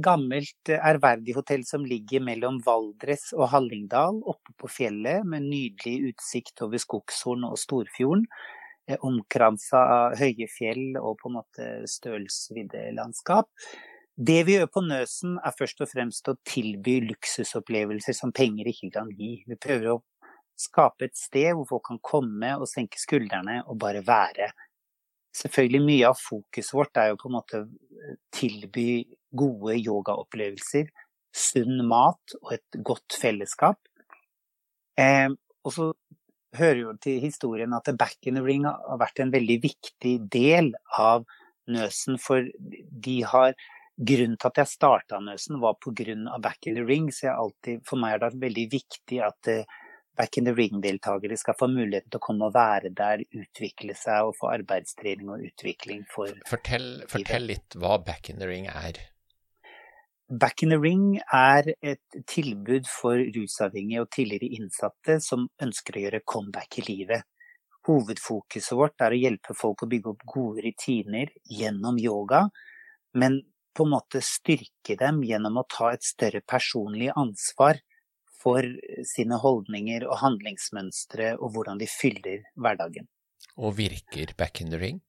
gammelt, 0.05 0.71
ærverdig 0.71 1.35
hotell 1.37 1.65
som 1.67 1.83
ligger 1.87 2.23
mellom 2.23 2.61
Valdres 2.65 3.33
og 3.35 3.51
Hallingdal, 3.53 4.23
oppe 4.31 4.55
på 4.61 4.71
fjellet, 4.71 5.27
med 5.27 5.49
nydelig 5.49 6.13
utsikt 6.13 6.63
over 6.65 6.81
Skogshorn 6.81 7.45
og 7.51 7.59
Storfjorden. 7.61 8.29
Eh, 8.91 8.99
omkransa 9.07 9.81
av 9.95 10.19
høye 10.19 10.49
fjell 10.51 10.99
og 10.99 11.19
på 11.21 11.31
en 11.31 11.39
måte 11.39 11.67
stølsvidde 11.91 12.91
landskap. 12.97 13.51
Det 14.17 14.43
vi 14.49 14.57
gjør 14.57 14.71
på 14.75 14.83
Nøsen 14.85 15.37
er 15.47 15.55
først 15.57 15.83
og 15.85 15.91
fremst 15.93 16.29
å 16.29 16.37
tilby 16.49 16.99
luksusopplevelser 17.07 18.17
som 18.17 18.35
penger 18.37 18.69
ikke 18.73 18.91
kan 18.99 19.13
gi. 19.17 19.37
Vi 19.49 19.59
prøver 19.61 19.95
å 19.95 20.01
skape 20.61 21.07
et 21.07 21.17
sted 21.17 21.55
hvor 21.55 21.69
folk 21.71 21.87
kan 21.89 22.03
komme 22.05 22.51
og 22.59 22.69
senke 22.69 23.01
skuldrene 23.01 23.63
og 23.63 23.79
bare 23.81 24.03
være. 24.05 24.51
Selvfølgelig 25.37 25.87
mye 25.87 26.11
av 26.11 26.19
fokuset 26.19 26.75
vårt 26.75 27.01
er 27.01 27.13
jo 27.13 27.21
på 27.21 27.31
en 27.31 27.37
måte 27.39 27.63
tilby 28.35 28.89
gode 29.31 29.77
yogaopplevelser, 29.79 30.91
sunn 31.31 31.85
mat 31.87 32.35
og 32.43 32.57
et 32.59 32.81
godt 32.85 33.15
fellesskap. 33.23 33.79
Eh, 34.99 35.31
og 35.63 35.73
så 35.77 35.93
hører 36.57 36.81
jo 36.83 36.95
til 37.03 37.21
historien 37.23 37.75
at 37.77 37.91
Back 37.99 38.27
in 38.27 38.39
the 38.39 38.45
Ring 38.45 38.67
har 38.67 38.99
vært 39.01 39.23
en 39.23 39.35
veldig 39.35 39.61
viktig 39.63 40.17
del 40.33 40.73
av 40.99 41.27
Nøsen. 41.71 42.19
For 42.19 42.49
de 43.07 43.21
har 43.29 43.55
Grunnen 44.01 44.39
til 44.41 44.49
at 44.49 44.59
jeg 44.63 44.71
starta 44.71 45.19
Nøsen, 45.21 45.59
var 45.61 45.75
pga. 45.77 46.15
Back 46.41 46.67
in 46.67 46.79
the 46.79 46.85
Ring. 46.89 47.11
Så 47.13 47.29
alltid, 47.35 47.83
for 47.85 48.01
meg 48.01 48.17
er 48.17 48.23
det 48.23 48.41
veldig 48.41 48.67
viktig 48.73 49.19
at 49.21 49.51
uh, 49.53 49.75
Back 50.17 50.39
in 50.41 50.49
the 50.49 50.55
Ring-deltakere 50.57 51.37
skal 51.37 51.57
få 51.59 51.69
muligheten 51.69 52.09
til 52.09 52.21
å 52.21 52.25
komme 52.25 52.49
og 52.49 52.57
være 52.57 52.91
der, 52.97 53.23
utvikle 53.37 53.95
seg 53.97 54.31
og 54.31 54.35
få 54.41 54.51
arbeidstrening 54.55 55.31
og 55.33 55.45
utvikling 55.49 56.03
for 56.13 56.33
Fortell, 56.49 57.05
fortell 57.09 57.47
litt 57.53 57.77
hva 57.77 57.99
Back 58.05 58.33
in 58.33 58.41
the 58.41 58.49
Ring 58.49 58.69
er. 58.73 58.99
Back 60.31 60.63
in 60.63 60.71
the 60.71 60.79
Ring 60.79 61.17
er 61.35 61.73
et 61.83 62.19
tilbud 62.31 62.87
for 62.87 63.19
rusavhengige 63.35 64.05
og 64.05 64.13
tidligere 64.15 64.53
innsatte 64.61 65.17
som 65.25 65.49
ønsker 65.59 65.99
å 65.99 66.03
gjøre 66.05 66.21
comeback 66.23 66.79
i 66.79 66.85
livet. 66.87 67.27
Hovedfokuset 67.89 68.77
vårt 68.79 69.03
er 69.03 69.17
å 69.17 69.19
hjelpe 69.19 69.57
folk 69.59 69.83
å 69.83 69.91
bygge 69.91 70.13
opp 70.13 70.23
gode 70.31 70.63
rutiner 70.69 71.35
gjennom 71.51 71.99
yoga, 71.99 72.45
men 73.19 73.41
på 73.75 73.89
en 73.89 73.95
måte 73.97 74.23
styrke 74.23 74.95
dem 75.01 75.19
gjennom 75.27 75.59
å 75.59 75.67
ta 75.67 75.91
et 75.97 76.07
større 76.07 76.45
personlig 76.47 77.11
ansvar 77.11 77.83
for 78.41 78.63
sine 79.11 79.43
holdninger 79.43 80.07
og 80.07 80.21
handlingsmønstre 80.23 81.35
og 81.41 81.57
hvordan 81.57 81.83
de 81.83 81.91
fyller 81.91 82.45
hverdagen. 82.55 83.11
Og 83.59 83.81
virker 83.83 84.31
Back 84.39 84.63
in 84.63 84.71
the 84.71 84.79
Ring? 84.79 85.03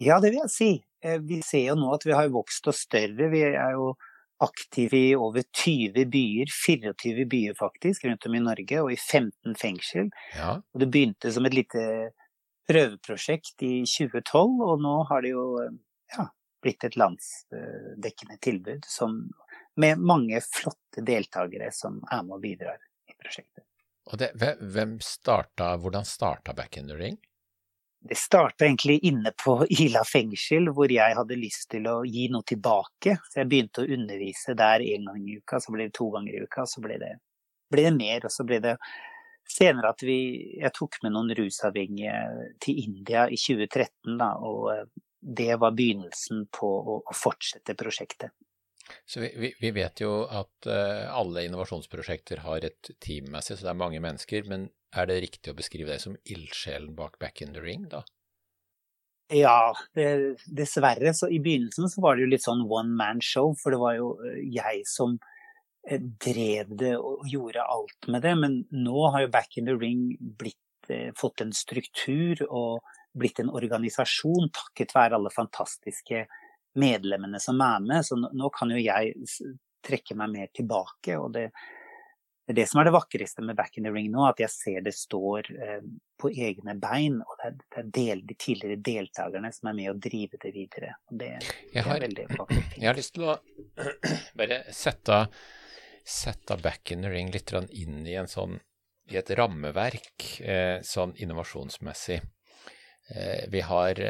Ja, 0.00 0.16
det 0.16 0.32
vil 0.32 0.46
jeg 0.46 0.54
si. 0.54 0.74
Eh, 1.04 1.20
vi 1.20 1.42
ser 1.44 1.74
jo 1.74 1.76
nå 1.76 1.92
at 1.92 2.08
vi 2.08 2.16
har 2.16 2.32
vokst 2.32 2.72
oss 2.72 2.86
større. 2.88 3.28
Vi 3.28 3.44
er 3.50 3.76
jo 3.76 3.98
aktiv 4.40 4.94
i 4.94 5.04
over 5.16 5.42
20 5.42 6.06
byer, 6.10 6.50
24 6.66 7.26
byer 7.30 7.54
faktisk, 7.58 8.04
rundt 8.04 8.26
om 8.26 8.34
i 8.34 8.42
Norge, 8.44 8.80
og 8.80 8.92
i 8.92 8.96
15 8.96 9.56
fengsel. 9.60 10.10
Ja. 10.36 10.56
Og 10.60 10.82
det 10.82 10.90
begynte 10.92 11.32
som 11.34 11.48
et 11.48 11.56
lite 11.56 11.84
prøveprosjekt 12.70 13.64
i 13.66 13.72
2012, 13.84 14.60
og 14.64 14.84
nå 14.84 14.96
har 15.10 15.24
det 15.24 15.34
jo 15.34 15.46
ja, 16.16 16.28
blitt 16.62 16.86
et 16.86 16.98
landsdekkende 17.00 18.38
tilbud 18.42 18.86
som, 18.88 19.18
med 19.80 20.00
mange 20.00 20.40
flotte 20.44 21.04
deltakere 21.06 21.72
som 21.74 22.00
er 22.10 22.22
med 22.24 22.38
og 22.38 22.44
bidrar 22.44 22.78
i 23.10 23.16
prosjektet. 23.18 23.66
Og 24.10 24.18
det, 24.18 24.32
hvem 24.60 24.96
starta, 25.04 25.74
hvordan 25.78 26.06
starta 26.08 26.54
Back 26.56 26.80
in 26.80 26.88
the 26.88 26.96
Ring? 26.98 27.20
Det 28.00 28.16
starta 28.16 28.64
egentlig 28.64 28.98
inne 29.04 29.32
på 29.44 29.58
Ila 29.84 30.02
fengsel, 30.08 30.70
hvor 30.74 30.92
jeg 30.92 31.16
hadde 31.18 31.38
lyst 31.38 31.68
til 31.74 31.88
å 31.90 32.00
gi 32.08 32.28
noe 32.32 32.46
tilbake. 32.48 33.18
Så 33.28 33.42
jeg 33.42 33.50
begynte 33.50 33.84
å 33.84 33.92
undervise 33.98 34.56
der 34.56 34.84
en 34.86 35.10
gang 35.10 35.26
i 35.28 35.36
uka, 35.40 35.60
så 35.60 35.74
ble 35.74 35.88
det 35.88 35.96
to 35.98 36.08
ganger 36.14 36.38
i 36.38 36.42
uka, 36.46 36.66
så 36.66 36.82
ble 36.84 36.96
det, 37.02 37.14
ble 37.72 37.86
det 37.88 37.94
mer. 37.98 38.26
Og 38.26 38.34
så 38.34 38.46
ble 38.48 38.60
det 38.64 38.76
senere 39.50 39.92
at 39.92 40.02
vi 40.06 40.18
Jeg 40.60 40.72
tok 40.76 41.00
med 41.04 41.14
noen 41.16 41.34
rusavhengige 41.36 42.16
til 42.62 42.82
India 42.84 43.26
i 43.28 43.38
2013, 43.40 44.16
da, 44.20 44.32
og 44.38 44.68
eh, 44.72 44.84
det 45.20 45.56
var 45.60 45.74
begynnelsen 45.76 46.46
på 46.54 46.68
å, 46.68 47.00
å 47.04 47.16
fortsette 47.16 47.76
prosjektet. 47.76 48.32
Så 49.06 49.20
vi, 49.20 49.52
vi, 49.60 49.70
vet 49.70 50.00
jo 50.02 50.24
at 50.26 50.66
uh, 50.66 51.10
alle 51.14 51.44
innovasjonsprosjekter 51.46 52.42
har 52.46 52.64
et 52.66 52.90
teammessig, 53.02 53.58
så 53.58 53.68
det 53.68 53.72
er 53.74 53.82
mange 53.82 54.00
mennesker. 54.02 54.48
Men 54.50 54.68
er 54.96 55.06
det 55.10 55.20
riktig 55.24 55.52
å 55.52 55.58
beskrive 55.58 55.92
deg 55.92 56.02
som 56.02 56.16
ildsjelen 56.24 56.94
bak 56.96 57.18
Back 57.20 57.42
in 57.44 57.54
the 57.54 57.62
Ring, 57.62 57.86
da? 57.90 58.02
Ja, 59.30 59.74
det, 59.94 60.36
dessverre. 60.46 61.12
Så 61.14 61.28
i 61.30 61.38
begynnelsen 61.42 61.90
så 61.90 62.02
var 62.02 62.16
det 62.16 62.24
jo 62.24 62.32
litt 62.32 62.46
sånn 62.46 62.64
one 62.66 62.96
man 62.98 63.20
show, 63.22 63.52
for 63.58 63.74
det 63.74 63.78
var 63.82 63.94
jo 63.98 64.08
eh, 64.26 64.40
jeg 64.50 64.82
som 64.90 65.14
eh, 65.86 66.00
drev 66.00 66.74
det 66.80 66.96
og 66.98 67.28
gjorde 67.30 67.62
alt 67.62 68.10
med 68.10 68.26
det. 68.26 68.34
Men 68.42 68.56
nå 68.74 69.04
har 69.14 69.26
jo 69.26 69.34
Back 69.36 69.60
in 69.60 69.70
the 69.70 69.78
Ring 69.78 70.10
blitt, 70.18 70.58
fått 71.14 71.44
en 71.44 71.52
struktur 71.54 72.40
og 72.48 72.80
blitt 73.14 73.38
en 73.38 73.52
organisasjon 73.54 74.48
takket 74.50 74.94
være 74.96 75.14
alle 75.14 75.30
fantastiske 75.30 76.24
medlemmene 76.80 77.38
som 77.42 77.60
er 77.62 77.84
med. 77.84 78.06
Så 78.06 78.18
nå 78.18 78.50
kan 78.54 78.72
jo 78.74 78.80
jeg 78.80 79.14
trekke 79.86 80.16
meg 80.18 80.32
mer 80.34 80.50
tilbake. 80.56 81.14
og 81.14 81.30
det 81.36 81.50
er 82.52 82.56
det 82.58 82.66
som 82.70 82.80
er 82.80 82.88
det 82.88 82.94
vakreste 82.94 83.42
med 83.44 83.56
Back 83.58 83.78
in 83.78 83.86
the 83.86 83.92
Ring 83.94 84.10
nå, 84.12 84.24
at 84.28 84.40
jeg 84.42 84.52
ser 84.52 84.80
det 84.86 84.94
står 84.96 85.50
eh, 85.54 85.84
på 86.20 86.30
egne 86.30 86.74
bein. 86.80 87.20
Og 87.22 87.36
det 87.38 87.48
er, 87.48 87.54
det 87.60 87.82
er 87.82 87.92
del, 87.98 88.24
de 88.26 88.36
tidligere 88.38 88.82
deltakerne 88.90 89.52
som 89.54 89.70
er 89.70 89.78
med 89.78 89.92
å 89.92 89.96
drive 90.08 90.40
det 90.42 90.52
videre. 90.54 90.94
Og 91.10 91.20
det, 91.22 91.30
det 91.72 91.82
er 91.82 92.02
veldig 92.06 92.26
vakkert. 92.34 92.74
Jeg 92.80 92.88
har 92.90 92.98
lyst 92.98 93.14
til 93.16 93.28
å 93.28 93.36
bare 94.40 94.60
sette, 94.76 95.22
sette 96.02 96.58
Back 96.64 96.94
in 96.94 97.06
the 97.06 97.14
Ring 97.14 97.32
litt 97.34 97.54
inn 97.54 98.02
i, 98.02 98.18
sånn, 98.30 98.58
i 99.10 99.20
et 99.20 99.32
rammeverk 99.38 100.28
eh, 100.42 100.76
sånn 100.86 101.16
innovasjonsmessig. 101.22 102.20
Eh, 103.10 103.46
vi 103.50 103.66
har 103.66 104.06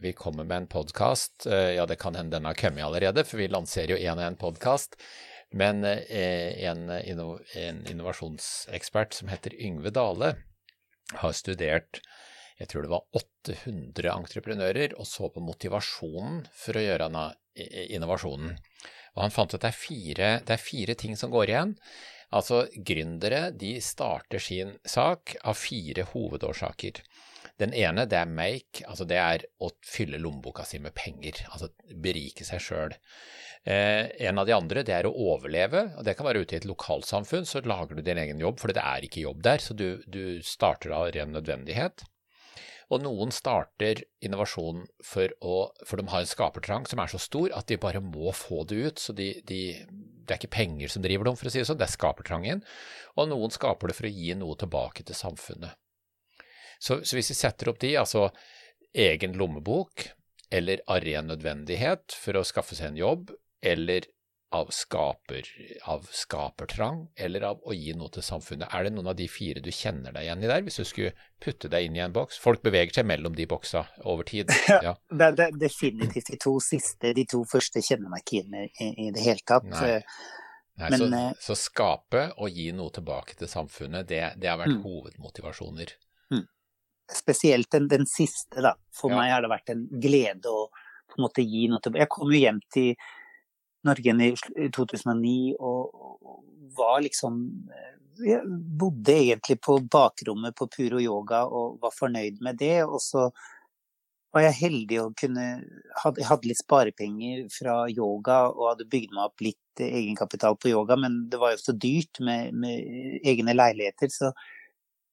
vi 0.00 0.12
kommer 0.16 0.46
med 0.46 0.56
en 0.56 0.66
podkast. 0.70 1.44
Ja, 1.50 1.82
det 1.84 1.98
kan 2.00 2.14
hende 2.14 2.38
den 2.38 2.46
har 2.48 2.56
kommet 2.56 2.86
allerede, 2.86 3.24
for 3.26 3.42
vi 3.42 3.50
lanserer 3.50 3.90
jo 3.92 3.98
én 3.98 4.16
og 4.16 4.22
én 4.24 4.38
podkast. 4.38 4.94
Men 5.56 5.84
eh, 5.84 6.62
en, 6.70 6.86
en 6.90 7.80
innovasjonsekspert 7.90 9.16
som 9.16 9.32
heter 9.32 9.56
Yngve 9.58 9.90
Dale, 9.94 10.34
har 11.20 11.32
studert 11.34 11.98
jeg 12.60 12.68
tror 12.68 12.84
det 12.84 12.92
var 12.92 13.06
800 13.16 14.10
entreprenører, 14.12 14.94
og 15.00 15.06
så 15.08 15.30
på 15.32 15.40
motivasjonen 15.40 16.42
for 16.52 16.76
å 16.76 16.82
gjøre 16.84 17.06
denne 17.08 17.22
innovasjonen. 17.88 18.52
Og 19.16 19.22
han 19.24 19.32
fant 19.32 19.54
at 19.56 19.64
det 19.64 19.70
er 19.70 19.78
fire, 19.78 20.28
det 20.44 20.54
er 20.54 20.60
fire 20.60 20.96
ting 21.00 21.16
som 21.16 21.32
går 21.32 21.54
igjen. 21.54 21.72
Altså, 22.36 22.66
gründere 22.86 23.48
de 23.56 23.72
starter 23.82 24.42
sin 24.44 24.76
sak 24.84 25.34
av 25.40 25.56
fire 25.58 26.04
hovedårsaker. 26.12 27.00
Den 27.60 27.72
ene 27.76 28.04
det 28.08 28.20
er 28.20 28.28
make, 28.28 28.84
altså 28.86 29.08
det 29.08 29.18
er 29.20 29.46
å 29.60 29.72
fylle 29.84 30.20
lommeboka 30.20 30.64
si 30.68 30.78
med 30.84 30.94
penger, 30.96 31.42
altså 31.50 31.72
berike 31.96 32.44
seg 32.46 32.62
sjøl. 32.64 32.94
Eh, 33.64 34.06
en 34.26 34.38
av 34.40 34.46
de 34.48 34.54
andre 34.56 34.82
det 34.86 34.94
er 34.96 35.06
å 35.08 35.12
overleve, 35.34 35.90
og 35.98 36.06
det 36.06 36.14
kan 36.16 36.26
være 36.26 36.44
ute 36.44 36.56
i 36.56 36.60
et 36.62 36.68
lokalsamfunn, 36.68 37.44
så 37.48 37.60
lager 37.60 37.98
du 37.98 38.04
din 38.04 38.20
egen 38.22 38.40
jobb, 38.40 38.60
for 38.60 38.72
det 38.72 38.80
er 38.80 39.04
ikke 39.04 39.26
jobb 39.26 39.42
der, 39.44 39.60
så 39.60 39.76
du, 39.76 40.00
du 40.08 40.40
starter 40.46 40.94
av 40.96 41.10
ren 41.12 41.34
nødvendighet. 41.36 42.06
Og 42.90 43.04
noen 43.04 43.30
starter 43.30 44.00
innovasjon 44.24 44.82
for, 45.06 45.30
å, 45.46 45.58
for 45.86 46.00
de 46.00 46.10
har 46.10 46.24
en 46.24 46.30
skapertrang 46.30 46.88
som 46.90 46.98
er 47.02 47.12
så 47.12 47.20
stor 47.22 47.52
at 47.54 47.68
de 47.70 47.78
bare 47.78 48.00
må 48.02 48.32
få 48.34 48.64
det 48.66 48.80
ut. 48.80 48.98
Så 49.02 49.14
de, 49.14 49.28
de, 49.46 49.60
det 50.26 50.34
er 50.34 50.40
ikke 50.40 50.56
penger 50.56 50.90
som 50.90 51.04
driver 51.04 51.28
dem, 51.28 51.36
for 51.38 51.46
å 51.46 51.52
si 51.54 51.60
det 51.60 51.68
sånn, 51.68 51.78
det 51.78 51.86
er 51.86 51.94
skapertrangen. 51.94 52.64
Og 53.14 53.30
noen 53.30 53.54
skaper 53.54 53.92
det 53.92 53.98
for 54.00 54.08
å 54.08 54.14
gi 54.14 54.34
noe 54.40 54.58
tilbake 54.58 55.06
til 55.06 55.18
samfunnet. 55.18 55.78
Så, 56.80 56.98
så 57.04 57.14
hvis 57.14 57.30
vi 57.30 57.38
setter 57.38 57.70
opp 57.70 57.78
de, 57.78 57.92
altså 58.00 58.26
egen 58.90 59.38
lommebok, 59.38 60.08
eller 60.50 60.82
av 60.90 61.04
ren 61.04 61.30
nødvendighet 61.30 62.16
for 62.18 62.40
å 62.40 62.46
skaffe 62.48 62.74
seg 62.74 62.90
en 62.90 62.98
jobb, 62.98 63.30
eller 63.62 64.08
av, 64.50 64.66
skaper, 64.74 65.46
av 65.86 66.08
skapertrang, 66.10 67.04
eller 67.14 67.44
av 67.52 67.60
å 67.62 67.74
gi 67.74 67.92
noe 67.94 68.10
til 68.10 68.24
samfunnet. 68.26 68.66
Er 68.74 68.88
det 68.88 68.90
noen 68.96 69.12
av 69.12 69.14
de 69.18 69.28
fire 69.30 69.62
du 69.62 69.70
kjenner 69.70 70.10
deg 70.16 70.26
igjen 70.26 70.42
i 70.42 70.50
der, 70.50 70.64
hvis 70.66 70.80
du 70.80 70.88
skulle 70.88 71.28
putte 71.42 71.70
deg 71.70 71.86
inn 71.86 72.00
i 72.00 72.02
en 72.02 72.16
boks? 72.16 72.40
Folk 72.42 72.64
beveger 72.66 72.98
seg 72.98 73.06
mellom 73.06 73.36
de 73.38 73.46
boksa 73.50 73.86
over 74.02 74.26
tid. 74.26 74.50
Ja. 74.90 74.96
det, 75.12 75.30
er 75.46 75.56
definitivt 75.60 76.32
de 76.32 76.40
to 76.40 76.56
siste. 76.64 77.14
De 77.14 77.26
to 77.30 77.44
første 77.48 77.82
kjenner 77.84 78.10
meg 78.10 78.24
ikke 78.24 78.42
inn 78.42 78.58
i, 78.58 78.66
i 79.06 79.08
det 79.14 79.22
hele 79.22 79.46
tatt. 79.46 79.70
Nei. 79.70 79.96
Nei, 80.80 80.88
Men, 80.88 80.98
så, 80.98 81.08
eh, 81.12 81.40
så, 81.44 81.56
skape 81.58 82.22
og 82.40 82.56
gi 82.56 82.70
noe 82.72 82.90
tilbake 82.94 83.36
til 83.36 83.50
samfunnet, 83.50 84.08
det, 84.08 84.22
det 84.40 84.48
har 84.48 84.58
vært 84.62 84.78
mm. 84.78 84.84
hovedmotivasjoner 84.86 85.92
spesielt 87.14 87.70
den, 87.70 87.88
den 87.88 88.06
siste, 88.06 88.62
da. 88.62 88.74
For 88.94 89.12
ja. 89.12 89.20
meg 89.20 89.32
har 89.34 89.44
det 89.44 89.50
vært 89.52 89.72
en 89.74 89.86
glede 90.02 90.50
å 90.50 90.68
på 91.10 91.18
en 91.18 91.24
måte 91.26 91.42
gi 91.42 91.66
noe 91.70 91.82
tilbake. 91.82 92.04
Jeg 92.04 92.12
kom 92.14 92.30
jo 92.30 92.38
hjem 92.38 92.60
til 92.70 92.92
Norge 93.88 94.14
i 94.30 94.68
2009 94.76 95.54
og, 95.58 95.96
var 96.76 97.00
liksom 97.02 97.40
eh, 97.74 97.96
Jeg 98.20 98.44
bodde 98.78 99.14
egentlig 99.16 99.56
på 99.64 99.78
bakrommet 99.90 100.54
på 100.56 100.68
Puro 100.68 101.00
Yoga 101.00 101.46
og 101.48 101.78
var 101.80 101.94
fornøyd 101.96 102.42
med 102.44 102.58
det. 102.60 102.84
Og 102.84 103.00
så 103.00 103.30
var 104.34 104.44
jeg 104.44 104.58
heldig 104.60 104.98
og 105.02 105.14
kunne 105.18 105.46
hadde, 106.02 106.26
hadde 106.28 106.50
litt 106.50 106.60
sparepenger 106.60 107.46
fra 107.50 107.82
yoga 107.90 108.42
og 108.52 108.68
hadde 108.72 108.88
bygd 108.92 109.14
meg 109.16 109.24
opp 109.24 109.44
litt 109.44 109.82
egenkapital 109.82 110.58
på 110.60 110.70
yoga, 110.70 110.98
men 111.00 111.24
det 111.32 111.40
var 111.40 111.54
jo 111.54 111.62
så 111.62 111.74
dyrt 111.74 112.20
med, 112.22 112.54
med 112.54 113.24
egne 113.26 113.56
leiligheter, 113.56 114.12
så 114.12 114.30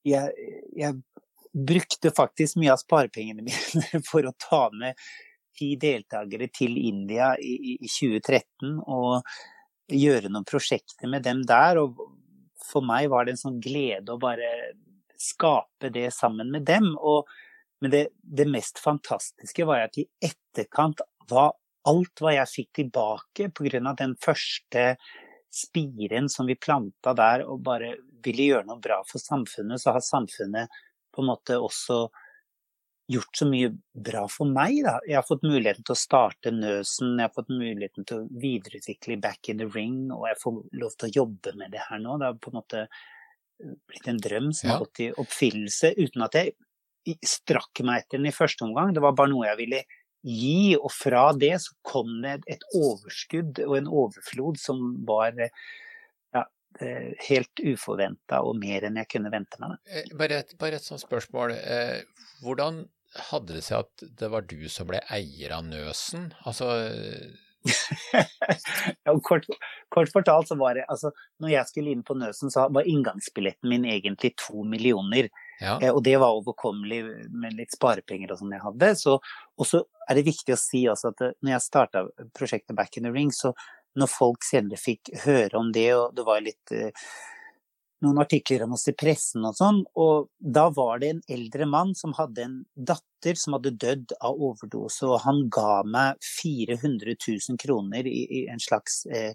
jeg, 0.06 0.30
jeg 0.76 1.00
brukte 1.52 2.12
faktisk 2.14 2.60
mye 2.60 2.74
av 2.74 2.82
sparepengene 2.82 3.44
mine 3.48 4.02
for 4.06 4.28
å 4.28 4.36
ta 4.38 4.68
med 4.74 4.98
ti 5.58 5.72
deltakere 5.80 6.48
til 6.54 6.78
India 6.78 7.32
i, 7.36 7.76
i 7.76 7.90
2013 7.90 8.78
og 8.86 9.26
gjøre 9.88 10.30
noen 10.30 10.46
prosjekter 10.48 11.10
med 11.10 11.24
dem 11.26 11.42
der. 11.48 11.80
Og 11.82 11.98
for 12.68 12.84
meg 12.84 13.10
var 13.12 13.26
det 13.26 13.36
en 13.36 13.42
sånn 13.42 13.60
glede 13.62 14.14
å 14.14 14.20
bare 14.22 14.50
skape 15.18 15.90
det 15.94 16.10
sammen 16.14 16.52
med 16.54 16.66
dem. 16.68 16.92
Og, 16.98 17.28
men 17.82 17.94
det, 17.94 18.04
det 18.22 18.48
mest 18.50 18.80
fantastiske 18.82 19.66
var 19.68 19.88
at 19.88 19.98
i 19.98 20.06
etterkant 20.22 21.02
var 21.28 21.56
alt 21.88 22.20
hva 22.22 22.34
jeg 22.34 22.52
fikk 22.52 22.70
tilbake 22.82 23.48
pga. 23.56 23.94
den 23.96 24.14
første 24.20 24.84
spiren 25.54 26.28
som 26.28 26.46
vi 26.46 26.58
planta 26.60 27.14
der 27.16 27.46
og 27.48 27.62
bare 27.64 27.94
ville 28.24 28.50
gjøre 28.50 28.68
noe 28.68 28.82
bra 28.82 29.00
for 29.08 29.22
samfunnet, 29.22 29.80
så 29.80 29.94
har 29.96 30.04
samfunnet 30.04 30.68
på 31.14 31.22
en 31.22 31.30
måte 31.30 31.56
også 31.56 32.08
gjort 33.08 33.40
så 33.40 33.46
mye 33.48 33.70
bra 34.08 34.24
for 34.30 34.50
meg. 34.52 34.82
Da. 34.84 34.98
Jeg 35.08 35.18
har 35.18 35.26
fått 35.26 35.46
muligheten 35.46 35.86
til 35.86 35.94
å 35.94 35.98
starte 35.98 36.52
Nøsen, 36.54 37.16
jeg 37.16 37.24
har 37.24 37.34
fått 37.34 37.52
muligheten 37.52 38.08
til 38.08 38.22
å 38.22 38.40
videreutvikle 38.42 39.18
Back 39.22 39.48
in 39.52 39.62
the 39.62 39.68
Ring, 39.72 40.08
og 40.14 40.26
jeg 40.28 40.40
får 40.42 40.58
lov 40.82 40.96
til 40.96 41.08
å 41.08 41.14
jobbe 41.22 41.54
med 41.60 41.72
det 41.74 41.84
her 41.88 42.02
nå. 42.02 42.18
Det 42.20 42.28
har 42.28 42.40
på 42.42 42.52
en 42.52 42.58
måte 42.60 42.84
blitt 43.90 44.10
en 44.10 44.20
drøm 44.22 44.52
som 44.52 44.68
ja. 44.68 44.74
har 44.74 44.84
gått 44.84 45.02
i 45.02 45.12
oppfyllelse 45.24 45.94
uten 45.98 46.26
at 46.28 46.36
jeg 46.38 47.18
strakk 47.24 47.80
meg 47.88 48.04
etter 48.04 48.20
den 48.20 48.28
i 48.30 48.36
første 48.36 48.66
omgang. 48.66 48.92
Det 48.94 49.02
var 49.02 49.16
bare 49.16 49.32
noe 49.32 49.48
jeg 49.48 49.60
ville 49.62 49.82
gi, 50.28 50.76
og 50.76 50.90
fra 50.92 51.28
det 51.38 51.54
så 51.64 51.76
kom 51.86 52.18
det 52.22 52.40
et 52.50 52.64
overskudd 52.76 53.62
og 53.64 53.76
en 53.78 53.92
overflod 54.04 54.58
som 54.60 54.90
var 55.08 55.36
Eh, 56.80 57.14
helt 57.26 57.60
uforventa 57.64 58.38
og 58.46 58.54
mer 58.60 58.84
enn 58.86 59.00
jeg 59.00 59.08
kunne 59.10 59.32
vente 59.32 59.58
meg. 59.58 59.78
Eh, 59.90 60.10
bare 60.18 60.42
et, 60.44 60.52
bare 60.60 60.78
et 60.78 60.84
sånt 60.84 61.02
spørsmål. 61.02 61.56
Eh, 61.56 62.28
hvordan 62.44 62.84
hadde 63.30 63.56
det 63.56 63.64
seg 63.66 63.84
at 63.86 64.08
det 64.20 64.30
var 64.32 64.46
du 64.48 64.68
som 64.72 64.88
ble 64.88 65.00
eier 65.12 65.54
av 65.56 65.66
Nøsen? 65.66 66.30
Altså 66.48 66.70
kort, 69.26 69.46
kort, 69.88 70.10
fortalt 70.12 70.48
så 70.48 70.54
var 70.56 70.76
det 70.78 70.84
altså 70.88 71.10
Når 71.42 71.50
jeg 71.50 71.68
skulle 71.68 71.90
inn 71.92 72.04
på 72.06 72.14
Nøsen, 72.16 72.52
så 72.54 72.68
var 72.72 72.86
inngangsbilletten 72.88 73.68
min 73.68 73.86
egentlig 73.88 74.34
to 74.38 74.64
millioner. 74.64 75.30
Ja. 75.58 75.74
og 75.90 76.04
det 76.06 76.14
var 76.22 76.36
overkommelig 76.38 77.00
med 77.34 77.56
litt 77.58 77.72
sparepenger 77.74 78.30
og 78.30 78.38
sånn 78.38 78.52
jeg 78.54 78.62
hadde. 78.62 78.92
Så, 78.94 79.16
og 79.58 79.66
så 79.66 79.82
er 80.06 80.14
det 80.14 80.28
viktig 80.28 80.54
å 80.54 80.60
si 80.60 80.84
også 80.86 81.10
at 81.10 81.24
når 81.32 81.56
jeg 81.56 81.64
starta 81.64 82.04
prosjektet 82.38 82.76
Back 82.78 82.94
in 82.96 83.08
the 83.08 83.10
Ring, 83.10 83.32
så 83.34 83.50
når 83.98 84.12
folk 84.12 84.46
senere 84.46 84.78
fikk 84.78 85.10
høre 85.24 85.58
om 85.58 85.72
det, 85.74 85.88
og 85.98 86.14
det 86.14 86.24
var 86.28 86.44
litt 86.44 86.74
eh, 86.76 87.08
noen 88.04 88.20
artikler 88.22 88.62
om 88.64 88.74
oss 88.76 88.86
i 88.90 88.94
pressen 88.96 89.46
og 89.48 89.56
sånn, 89.58 89.80
og 89.98 90.28
da 90.38 90.68
var 90.74 91.00
det 91.02 91.10
en 91.12 91.22
eldre 91.34 91.66
mann 91.70 91.94
som 91.98 92.14
hadde 92.18 92.44
en 92.44 92.58
datter 92.74 93.38
som 93.38 93.56
hadde 93.56 93.74
dødd 93.80 94.14
av 94.18 94.38
overdose, 94.48 95.06
og 95.08 95.22
han 95.24 95.46
ga 95.52 95.80
meg 95.86 96.20
400 96.22 97.16
000 97.16 97.60
kroner 97.60 98.06
i, 98.06 98.20
i 98.40 98.42
en 98.52 98.62
slags 98.62 99.02
eh, 99.10 99.32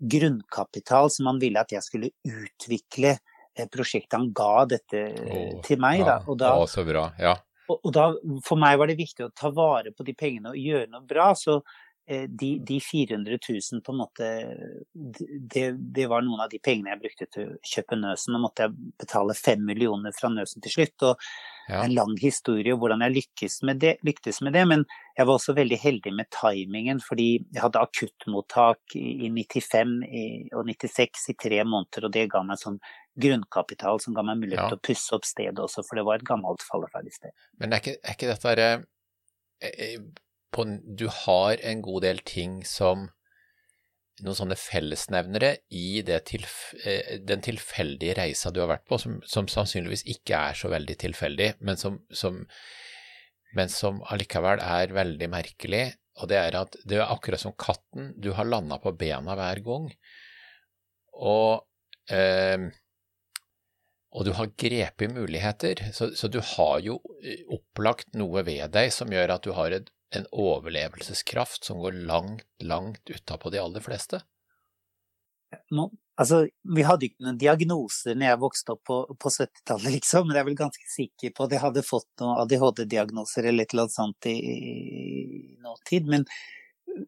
grunnkapital 0.00 1.10
som 1.12 1.30
han 1.30 1.38
ville 1.42 1.60
at 1.60 1.74
jeg 1.76 1.86
skulle 1.86 2.10
utvikle 2.26 3.14
eh, 3.14 3.68
prosjektet. 3.70 4.18
Han 4.18 4.32
ga 4.34 4.66
dette 4.72 5.04
oh, 5.26 5.60
til 5.66 5.78
meg, 5.82 6.02
da. 6.08 6.18
Og 6.26 6.40
da, 6.40 6.56
å, 6.58 6.66
så 6.70 6.86
bra, 6.88 7.10
ja. 7.20 7.36
Og, 7.70 7.78
og 7.78 7.94
da, 7.94 8.08
for 8.42 8.58
meg 8.58 8.80
var 8.80 8.90
det 8.90 8.98
viktig 8.98 9.28
å 9.28 9.34
ta 9.36 9.52
vare 9.54 9.94
på 9.94 10.02
de 10.08 10.16
pengene 10.18 10.50
og 10.50 10.58
gjøre 10.58 10.90
noe 10.90 11.06
bra. 11.06 11.30
så 11.38 11.60
Eh, 11.60 11.89
de, 12.10 12.50
de, 12.66 12.80
400 12.82 13.38
000 13.48 13.82
på 13.86 13.92
en 13.92 13.98
måte 14.00 14.28
det, 14.92 15.70
det, 15.78 16.06
var 16.10 16.24
noen 16.26 16.42
av 16.44 16.50
de 16.50 16.58
pengene 16.62 16.90
jeg 16.94 17.02
brukte 17.04 17.28
til 17.30 17.52
å 17.52 17.72
kjøpe 17.72 17.98
Nøsen. 18.00 18.34
Nå 18.34 18.40
måtte 18.42 18.66
jeg 18.66 18.92
betale 18.98 19.36
fem 19.38 19.62
millioner 19.66 20.14
fra 20.16 20.30
Nøsen 20.32 20.64
til 20.64 20.74
slutt. 20.74 21.06
og 21.06 21.24
ja. 21.70 21.84
En 21.84 21.94
lang 21.94 22.16
historie 22.18 22.74
hvordan 22.74 23.04
jeg 23.04 23.14
lykkes 23.14 23.60
med, 23.68 23.78
det, 23.82 23.92
lyktes 24.02 24.40
med 24.42 24.56
det. 24.58 24.64
Men 24.66 24.82
jeg 25.14 25.28
var 25.28 25.36
også 25.36 25.54
veldig 25.54 25.78
heldig 25.78 26.12
med 26.18 26.30
timingen, 26.34 27.02
fordi 27.04 27.28
jeg 27.44 27.62
hadde 27.62 27.84
akuttmottak 27.84 28.96
i, 28.98 29.28
i 29.28 29.30
95 29.30 29.92
i, 30.08 30.24
og 30.58 30.66
96 30.66 31.28
i 31.30 31.36
tre 31.38 31.60
måneder. 31.62 32.08
Og 32.08 32.16
det 32.16 32.26
ga 32.32 32.42
meg 32.46 32.58
sånn 32.58 32.80
grunnkapital 33.20 34.02
som 34.02 34.16
ga 34.16 34.24
meg 34.26 34.40
mulighet 34.42 34.64
ja. 34.64 34.72
til 34.72 34.80
å 34.80 34.86
pusse 34.90 35.14
opp 35.14 35.28
stedet 35.28 35.62
også, 35.62 35.84
for 35.86 36.00
det 36.00 36.06
var 36.08 36.18
et 36.18 36.26
gammelt 36.26 36.64
falleferdig 36.66 37.14
sted. 37.14 37.36
Men 37.62 37.76
er 37.76 37.84
ikke, 37.84 37.96
er 38.02 38.18
ikke 38.18 38.32
dette 38.32 38.50
derre 38.50 38.72
på, 40.54 40.66
du 40.84 41.06
har 41.24 41.60
en 41.62 41.82
god 41.84 42.02
del 42.06 42.22
ting 42.26 42.60
som 42.66 43.08
noen 44.24 44.36
sånne 44.36 44.56
fellesnevnere 44.58 45.52
i 45.76 46.02
tilf, 46.26 46.74
eh, 46.84 47.18
den 47.24 47.42
tilfeldige 47.44 48.16
reisa 48.18 48.52
du 48.52 48.60
har 48.62 48.70
vært 48.74 48.86
på, 48.88 48.98
som, 49.00 49.18
som, 49.24 49.48
sannsynligvis 49.48 50.04
ikke 50.12 50.40
er 50.50 50.58
så 50.58 50.70
veldig 50.72 50.96
tilfeldig, 51.00 51.50
men 51.64 51.80
som, 51.80 52.00
som, 52.12 52.42
men 53.56 53.72
som 53.72 54.02
allikevel 54.12 54.62
er 54.64 54.94
veldig 54.96 55.30
merkelig. 55.32 55.86
Og 56.20 56.28
det 56.28 56.36
er 56.36 56.58
at 56.58 56.76
det 56.84 56.98
er 56.98 57.08
akkurat 57.08 57.40
som 57.40 57.56
katten, 57.56 58.12
du 58.20 58.32
har 58.36 58.48
landa 58.48 58.80
på 58.82 58.92
bena 58.98 59.36
hver 59.38 59.62
gang. 59.64 59.88
Og, 61.16 61.64
eh, 62.12 62.68
og 64.10 64.26
du 64.26 64.34
har 64.36 64.52
grepet 64.58 65.14
muligheter. 65.14 65.86
Så, 65.96 66.10
så, 66.18 66.28
du 66.28 66.40
har 66.56 66.82
jo 66.84 66.98
opplagt 67.54 68.12
noe 68.18 68.44
ved 68.44 68.74
deg 68.74 68.92
som 68.92 69.12
gjør 69.12 69.36
at 69.36 69.46
du 69.46 69.54
har 69.56 69.78
et 69.78 69.88
en 70.16 70.26
overlevelseskraft 70.32 71.64
som 71.64 71.80
går 71.82 71.98
langt, 72.08 72.46
langt 72.62 73.10
utapå 73.10 73.50
de 73.50 73.62
aller 73.62 73.84
fleste? 73.84 74.22
Nå, 75.74 75.88
altså, 76.20 76.44
vi 76.76 76.84
hadde 76.86 77.08
ikke 77.08 77.26
noen 77.26 77.38
diagnoser 77.40 78.14
når 78.14 78.28
jeg 78.28 78.40
vokste 78.44 78.74
opp 78.74 78.84
på, 78.86 79.00
på 79.18 79.32
70-tallet, 79.34 79.90
liksom, 79.96 80.28
men 80.28 80.38
jeg 80.38 80.44
er 80.44 80.48
vel 80.50 80.60
ganske 80.60 80.88
sikker 80.92 81.34
på 81.34 81.46
at 81.46 81.56
jeg 81.56 81.64
hadde 81.64 81.86
fått 81.86 82.08
noen 82.22 82.38
ADHD-diagnoser 82.44 83.50
eller 83.50 83.66
et 83.66 83.74
eller 83.74 83.86
annet 83.86 83.96
sånt 83.96 84.30
i, 84.30 84.36
i 84.38 85.60
nåtid. 85.64 86.10
Men 86.10 86.26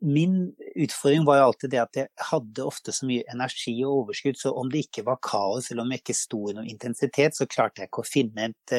min 0.01 0.37
utfordring 0.75 1.27
var 1.27 1.41
jo 1.41 1.49
alltid 1.51 1.75
det 1.75 1.83
at 1.83 1.99
jeg 1.99 2.27
hadde 2.31 2.67
ofte 2.67 2.95
så 2.95 3.07
mye 3.09 3.27
energi 3.33 3.75
og 3.87 4.05
overskudd, 4.05 4.39
så 4.39 4.55
om 4.59 4.71
det 4.73 4.87
ikke 4.87 5.07
var 5.07 5.21
kaos, 5.23 5.71
eller 5.71 5.87
om 5.87 5.95
jeg 5.95 6.03
ikke 6.03 6.19
sto 6.19 6.45
i 6.51 6.57
noen 6.57 6.71
intensitet, 6.71 7.39
så 7.39 7.49
klarte 7.51 7.83
jeg 7.83 7.91
ikke 7.91 8.05
å 8.05 8.11
finne 8.11 8.51
et 8.51 8.77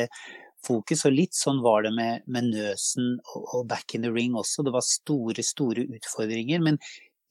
fokus. 0.66 1.06
Og 1.08 1.16
litt 1.16 1.38
sånn 1.38 1.62
var 1.64 1.86
det 1.86 1.94
med, 1.96 2.28
med 2.28 2.52
Nøsen 2.52 3.18
og, 3.20 3.42
og, 3.44 3.66
Back 3.70 3.96
in 3.98 4.06
the 4.06 4.12
Ring 4.14 4.38
også. 4.40 4.66
Det 4.66 4.74
var 4.76 4.86
store, 4.88 5.46
store 5.46 5.88
utfordringer. 5.98 6.64
Men 6.64 6.80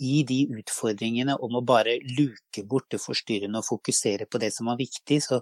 i 0.02 0.22
de 0.26 0.40
utfordringene 0.58 1.36
om 1.44 1.58
å 1.58 1.64
bare 1.66 1.98
luke 2.16 2.64
bort 2.68 2.90
det 2.90 3.02
forstyrrende 3.02 3.62
og 3.62 3.68
fokusere 3.68 4.26
på 4.30 4.40
det 4.42 4.50
som 4.54 4.70
var 4.72 4.80
viktig, 4.80 5.20
så 5.22 5.40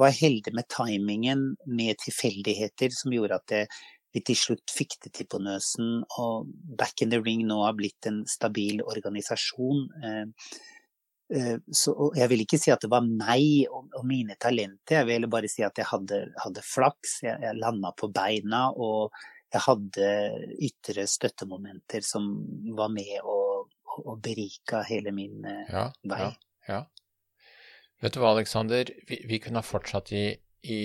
var 0.00 0.12
jeg 0.12 0.22
heldig 0.22 0.54
med 0.56 0.68
timingen 0.72 1.42
med 1.68 1.98
tilfeldigheter 2.00 2.94
som 2.96 3.12
gjorde 3.12 3.36
at 3.36 3.50
det, 3.52 3.66
vi 4.12 4.20
til 4.24 4.36
slutt 4.36 4.72
fikk 4.72 4.98
det 5.04 5.14
til 5.16 5.28
på 5.30 5.40
Nøsen. 5.40 6.02
Og 6.20 6.48
Back 6.78 7.04
in 7.04 7.12
the 7.12 7.20
Ring 7.20 7.46
nå 7.48 7.62
har 7.64 7.76
blitt 7.78 8.08
en 8.08 8.22
stabil 8.28 8.82
organisasjon. 8.84 9.86
Eh, 10.04 10.26
så 11.72 11.92
jeg 12.16 12.28
vil 12.28 12.42
ikke 12.44 12.58
si 12.60 12.72
at 12.74 12.82
det 12.84 12.90
var 12.92 13.04
meg 13.06 13.68
og, 13.72 13.86
og 13.98 14.04
mine 14.08 14.36
talenter, 14.40 15.00
jeg 15.00 15.08
vil 15.08 15.28
bare 15.32 15.48
si 15.50 15.64
at 15.64 15.78
jeg 15.80 15.88
hadde, 15.88 16.18
hadde 16.42 16.64
flaks. 16.66 17.22
Jeg, 17.24 17.38
jeg 17.44 17.60
landa 17.60 17.92
på 17.96 18.10
beina, 18.12 18.66
og 18.72 19.14
jeg 19.52 19.64
hadde 19.66 20.08
ytre 20.68 21.06
støttemomenter 21.08 22.04
som 22.04 22.28
var 22.76 22.92
med 22.92 23.18
og, 23.20 23.72
og 24.00 24.14
berika 24.24 24.82
hele 24.88 25.12
min 25.14 25.44
eh, 25.44 25.72
ja, 25.72 25.86
vei. 26.08 26.22
Ja, 26.24 26.32
ja. 26.70 26.80
Vet 28.02 28.16
du 28.16 28.22
hva, 28.22 28.32
Aleksander, 28.34 28.88
vi, 29.06 29.20
vi, 29.28 29.38
kunne 29.42 29.60
ha 29.60 29.66
fortsatt 29.66 30.10
i, 30.16 30.24
i, 30.64 30.80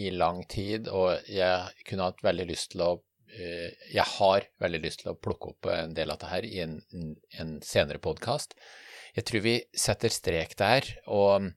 i, 0.00 0.06
lang 0.14 0.44
tid, 0.48 0.88
og 0.88 1.26
jeg 1.28 1.84
kunne 1.88 2.06
hatt 2.08 2.22
veldig 2.24 2.46
lyst 2.48 2.70
til 2.72 2.86
å 2.86 2.92
eh, 3.34 3.74
Jeg 3.92 4.06
har 4.14 4.48
veldig 4.62 4.80
lyst 4.86 5.02
til 5.02 5.12
å 5.12 5.18
plukke 5.18 5.52
opp 5.52 5.68
en 5.74 5.92
del 5.96 6.14
av 6.14 6.16
dette 6.16 6.32
her 6.32 6.48
i 6.48 6.62
en, 6.64 6.78
en 7.42 7.58
senere 7.66 8.00
podkast. 8.00 8.56
Jeg 9.14 9.26
tror 9.28 9.44
vi 9.44 9.58
setter 9.78 10.10
strek 10.10 10.56
der, 10.58 10.88
og, 11.06 11.50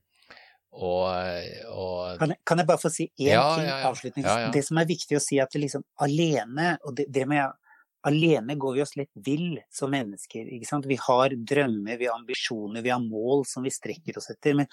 og, 0.78 1.06
og 1.72 2.20
kan, 2.20 2.34
jeg, 2.34 2.40
kan, 2.46 2.62
jeg, 2.62 2.68
bare 2.68 2.82
få 2.82 2.90
si 2.94 3.08
én 3.18 3.32
ja, 3.32 3.46
ting 3.56 3.66
ja, 3.66 3.78
ja. 3.80 3.88
avslutningsvis? 3.90 4.52
Det 4.54 4.62
som 4.68 4.78
er 4.78 4.90
viktig 4.90 5.18
å 5.18 5.22
si, 5.22 5.40
at 5.42 5.54
det 5.54 5.64
liksom 5.64 5.86
alene, 6.06 6.76
og 6.86 6.94
det, 7.00 7.08
det 7.14 7.26
med 7.30 7.56
Alene 8.06 8.54
går 8.54 8.76
vi 8.76 8.82
oss 8.84 8.94
litt 8.96 9.10
vill 9.26 9.58
som 9.74 9.90
mennesker. 9.90 10.46
ikke 10.54 10.68
sant? 10.68 10.86
Vi 10.86 10.96
har 11.02 11.34
drømmer, 11.34 11.98
vi 11.98 12.06
har 12.06 12.14
ambisjoner, 12.14 12.82
vi 12.84 12.92
har 12.94 13.02
mål 13.02 13.42
som 13.50 13.66
vi 13.66 13.72
strekker 13.74 14.20
oss 14.20 14.30
etter. 14.30 14.54
Men 14.54 14.68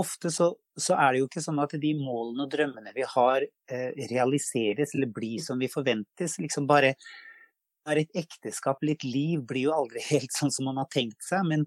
ofte 0.00 0.30
så, 0.30 0.52
så 0.78 0.94
er 0.94 1.12
det 1.12 1.22
jo 1.22 1.28
ikke 1.28 1.42
sånn 1.44 1.58
at 1.62 1.74
de 1.82 1.90
målene 1.98 2.46
og 2.46 2.52
drømmene 2.52 2.94
vi 2.94 3.06
har, 3.16 3.46
eh, 3.72 3.90
realiseres 4.12 4.94
eller 4.94 5.10
blir 5.12 5.42
som 5.42 5.58
vi 5.60 5.70
forventes. 5.72 6.38
Liksom 6.40 6.68
bare 6.70 6.94
er 7.90 8.02
et 8.04 8.22
ekteskap, 8.22 8.82
litt 8.86 9.04
liv, 9.04 9.42
blir 9.42 9.68
jo 9.68 9.76
aldri 9.76 10.04
helt 10.12 10.32
sånn 10.36 10.54
som 10.54 10.70
man 10.70 10.78
har 10.80 10.90
tenkt 10.94 11.26
seg. 11.26 11.42
Men 11.50 11.66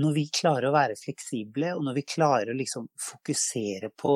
når 0.00 0.14
vi 0.16 0.24
klarer 0.32 0.70
å 0.70 0.76
være 0.76 0.96
fleksible, 0.96 1.74
og 1.76 1.84
når 1.86 1.98
vi 2.00 2.06
klarer 2.14 2.52
å 2.52 2.56
liksom 2.56 2.88
fokusere 3.00 3.92
på 3.98 4.14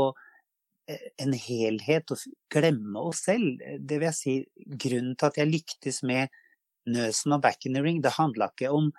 eh, 0.89 1.09
en 1.23 1.35
helhet 1.37 2.15
og 2.15 2.23
glemme 2.53 3.03
oss 3.11 3.27
selv, 3.29 3.61
eh, 3.61 3.81
det 3.81 4.01
vil 4.01 4.09
jeg 4.11 4.19
si 4.21 4.37
grunnen 4.87 5.17
til 5.17 5.31
at 5.31 5.41
jeg 5.43 5.53
lyktes 5.53 6.03
med 6.09 6.33
Nøsen 6.87 7.35
og 7.35 7.43
Back 7.45 7.67
in 7.67 7.77
the 7.77 7.83
Ring, 7.83 8.01
det 8.01 8.15
handla 8.17 8.49
ikke 8.53 8.71
om 8.73 8.93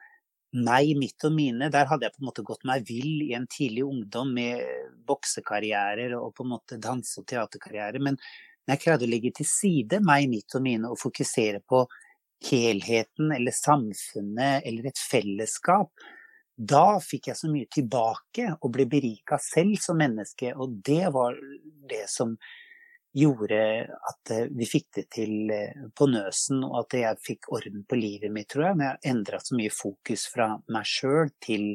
meg, 0.58 0.94
mitt 1.00 1.24
og 1.28 1.34
mine. 1.36 1.70
Der 1.72 1.88
hadde 1.90 2.08
jeg 2.08 2.16
på 2.16 2.22
en 2.24 2.30
måte 2.30 2.46
gått 2.46 2.66
meg 2.68 2.86
vill 2.88 3.24
i 3.26 3.34
en 3.38 3.48
tidlig 3.52 3.86
ungdom 3.88 4.34
med 4.36 4.64
boksekarrierer 5.08 6.16
og 6.18 6.34
på 6.36 6.46
en 6.46 6.54
måte 6.56 6.80
danse- 6.84 7.22
og 7.22 7.28
teaterkarriere. 7.30 8.02
Men 8.04 8.20
jeg 8.68 8.84
greide 8.84 9.08
å 9.08 9.12
legge 9.12 9.32
til 9.38 9.48
side 9.48 10.02
meg, 10.04 10.28
mitt 10.32 10.56
og 10.58 10.64
mine 10.66 10.92
og 10.92 11.00
fokusere 11.00 11.62
på 11.64 11.86
helheten 12.48 13.32
eller 13.34 13.56
samfunnet 13.56 14.68
eller 14.68 14.90
et 14.92 15.00
fellesskap, 15.02 15.92
da 16.58 16.98
fikk 17.04 17.30
jeg 17.30 17.38
så 17.38 17.50
mye 17.52 17.70
tilbake 17.70 18.48
og 18.58 18.72
ble 18.74 18.88
berika 18.90 19.38
selv 19.42 19.78
som 19.82 20.00
menneske, 20.02 20.54
og 20.58 20.80
det 20.86 21.06
var 21.14 21.38
det 21.90 22.08
som 22.10 22.34
gjorde 23.18 23.60
at 23.86 24.32
eh, 24.34 24.48
vi 24.54 24.66
fikk 24.70 24.88
det 24.98 25.06
til 25.14 25.52
eh, 25.54 25.86
på 25.96 26.08
nøsen, 26.10 26.64
og 26.66 26.80
at 26.84 26.98
jeg 26.98 27.22
fikk 27.24 27.52
orden 27.54 27.86
på 27.88 27.98
livet 27.98 28.34
mitt, 28.34 28.50
tror 28.52 28.70
jeg. 28.70 28.80
Men 28.80 28.90
jeg 28.90 29.14
endra 29.14 29.40
så 29.42 29.58
mye 29.58 29.74
fokus 29.74 30.28
fra 30.34 30.50
meg 30.74 30.90
sjøl 30.90 31.32
til 31.42 31.72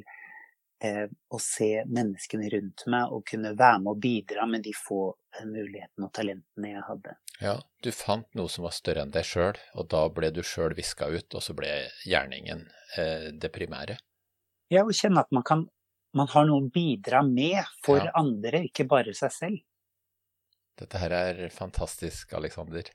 eh, 0.82 1.06
å 1.08 1.40
se 1.42 1.70
menneskene 1.86 2.50
rundt 2.52 2.86
meg 2.92 3.14
og 3.14 3.26
kunne 3.30 3.54
være 3.58 3.80
med 3.82 3.94
og 3.94 4.02
bidra 4.02 4.46
med 4.50 4.66
de 4.66 4.74
få 4.76 5.02
eh, 5.10 5.46
mulighetene 5.48 6.08
og 6.08 6.14
talentene 6.14 6.74
jeg 6.74 6.86
hadde. 6.90 7.16
Ja, 7.42 7.56
du 7.82 7.90
fant 7.96 8.28
noe 8.38 8.50
som 8.52 8.66
var 8.66 8.76
større 8.76 9.06
enn 9.06 9.14
deg 9.14 9.26
sjøl, 9.26 9.58
og 9.78 9.90
da 9.90 10.04
ble 10.14 10.30
du 10.34 10.42
sjøl 10.46 10.76
viska 10.78 11.10
ut, 11.10 11.30
og 11.34 11.42
så 11.42 11.56
ble 11.58 11.72
gjerningen 12.06 12.66
eh, 12.98 13.30
det 13.34 13.50
primære. 13.54 13.98
Ja, 14.72 14.86
å 14.88 14.94
kjenne 14.96 15.20
at 15.20 15.32
man, 15.36 15.44
kan, 15.44 15.66
man 16.16 16.30
har 16.32 16.46
noe 16.48 16.62
å 16.62 16.70
bidra 16.72 17.20
med 17.26 17.60
for 17.84 18.00
ja. 18.00 18.12
andre, 18.16 18.64
ikke 18.70 18.86
bare 18.88 19.12
seg 19.16 19.34
selv. 19.34 19.60
Dette 20.80 21.02
her 21.02 21.12
er 21.12 21.42
fantastisk, 21.52 22.32
Aleksander. 22.38 22.88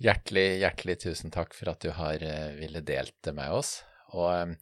Hjertelig, 0.00 0.46
hjertelig 0.62 0.96
tusen 1.04 1.34
takk 1.34 1.52
for 1.54 1.74
at 1.74 1.84
du 1.84 1.92
har 1.98 2.24
uh, 2.24 2.54
ville 2.56 2.80
delt 2.86 3.14
det 3.26 3.36
med 3.36 3.52
oss. 3.52 3.76
Og 4.16 4.30
um, 4.32 4.56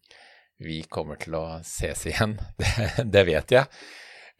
vi 0.62 0.82
kommer 0.90 1.20
til 1.22 1.38
å 1.38 1.44
ses 1.66 2.08
igjen, 2.10 2.34
det, 2.60 3.06
det 3.06 3.26
vet 3.28 3.58
jeg. 3.58 3.84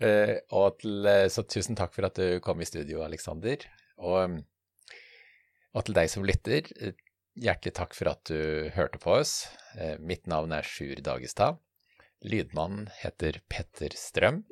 Og 0.03 0.81
til, 0.83 1.07
så 1.31 1.45
tusen 1.47 1.77
takk 1.79 1.93
for 1.95 2.09
at 2.09 2.19
du 2.19 2.41
kom 2.43 2.59
i 2.59 2.67
studio, 2.67 3.05
Aleksander. 3.07 3.63
Og, 4.03 4.41
og, 5.71 5.83
til 5.87 5.95
deg 5.95 6.11
som 6.11 6.27
lytter, 6.27 6.67
hjertelig 7.39 7.75
takk 7.79 7.95
for 7.95 8.11
at 8.11 8.27
du 8.27 8.71
hørte 8.75 8.99
på 9.03 9.15
oss. 9.21 9.45
Mitt 10.03 10.27
navn 10.31 10.55
er 10.59 10.67
Sjur 10.67 10.99
Dagestad. 11.07 11.63
Lydmannen 12.23 12.89
heter 13.03 13.41
Petter 13.49 13.95
Strøm. 13.99 14.43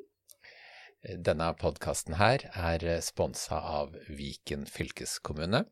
Denne 1.01 1.53
podkasten 1.57 2.19
her 2.19 2.43
er 2.51 2.83
sponsa 3.01 3.57
av 3.79 3.95
Viken 4.09 4.67
fylkeskommune. 4.69 5.63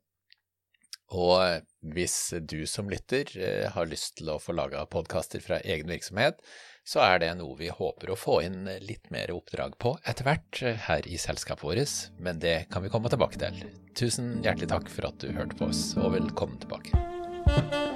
Og 1.09 1.65
hvis 1.93 2.15
du 2.45 2.63
som 2.69 2.89
lytter 2.89 3.31
eh, 3.33 3.65
har 3.73 3.89
lyst 3.89 4.19
til 4.19 4.29
å 4.29 4.37
få 4.41 4.53
laga 4.53 4.83
podkaster 4.85 5.41
fra 5.41 5.57
egen 5.65 5.89
virksomhet, 5.89 6.37
så 6.85 7.01
er 7.05 7.21
det 7.23 7.31
noe 7.39 7.57
vi 7.57 7.71
håper 7.73 8.13
å 8.13 8.17
få 8.17 8.39
inn 8.45 8.69
litt 8.85 9.09
mer 9.13 9.33
oppdrag 9.33 9.77
på 9.81 9.95
etter 10.05 10.29
hvert 10.29 10.61
eh, 10.61 10.77
her 10.85 11.09
i 11.09 11.17
selskapet 11.17 11.65
vårt, 11.65 11.99
men 12.21 12.41
det 12.41 12.57
kan 12.69 12.85
vi 12.85 12.93
komme 12.93 13.09
tilbake 13.09 13.41
til. 13.41 13.57
Tusen 13.97 14.37
hjertelig 14.45 14.69
takk 14.69 14.93
for 14.93 15.09
at 15.09 15.21
du 15.21 15.33
hørte 15.33 15.57
på 15.57 15.71
oss, 15.73 15.87
og 15.97 16.13
velkommen 16.19 16.61
tilbake. 16.61 17.88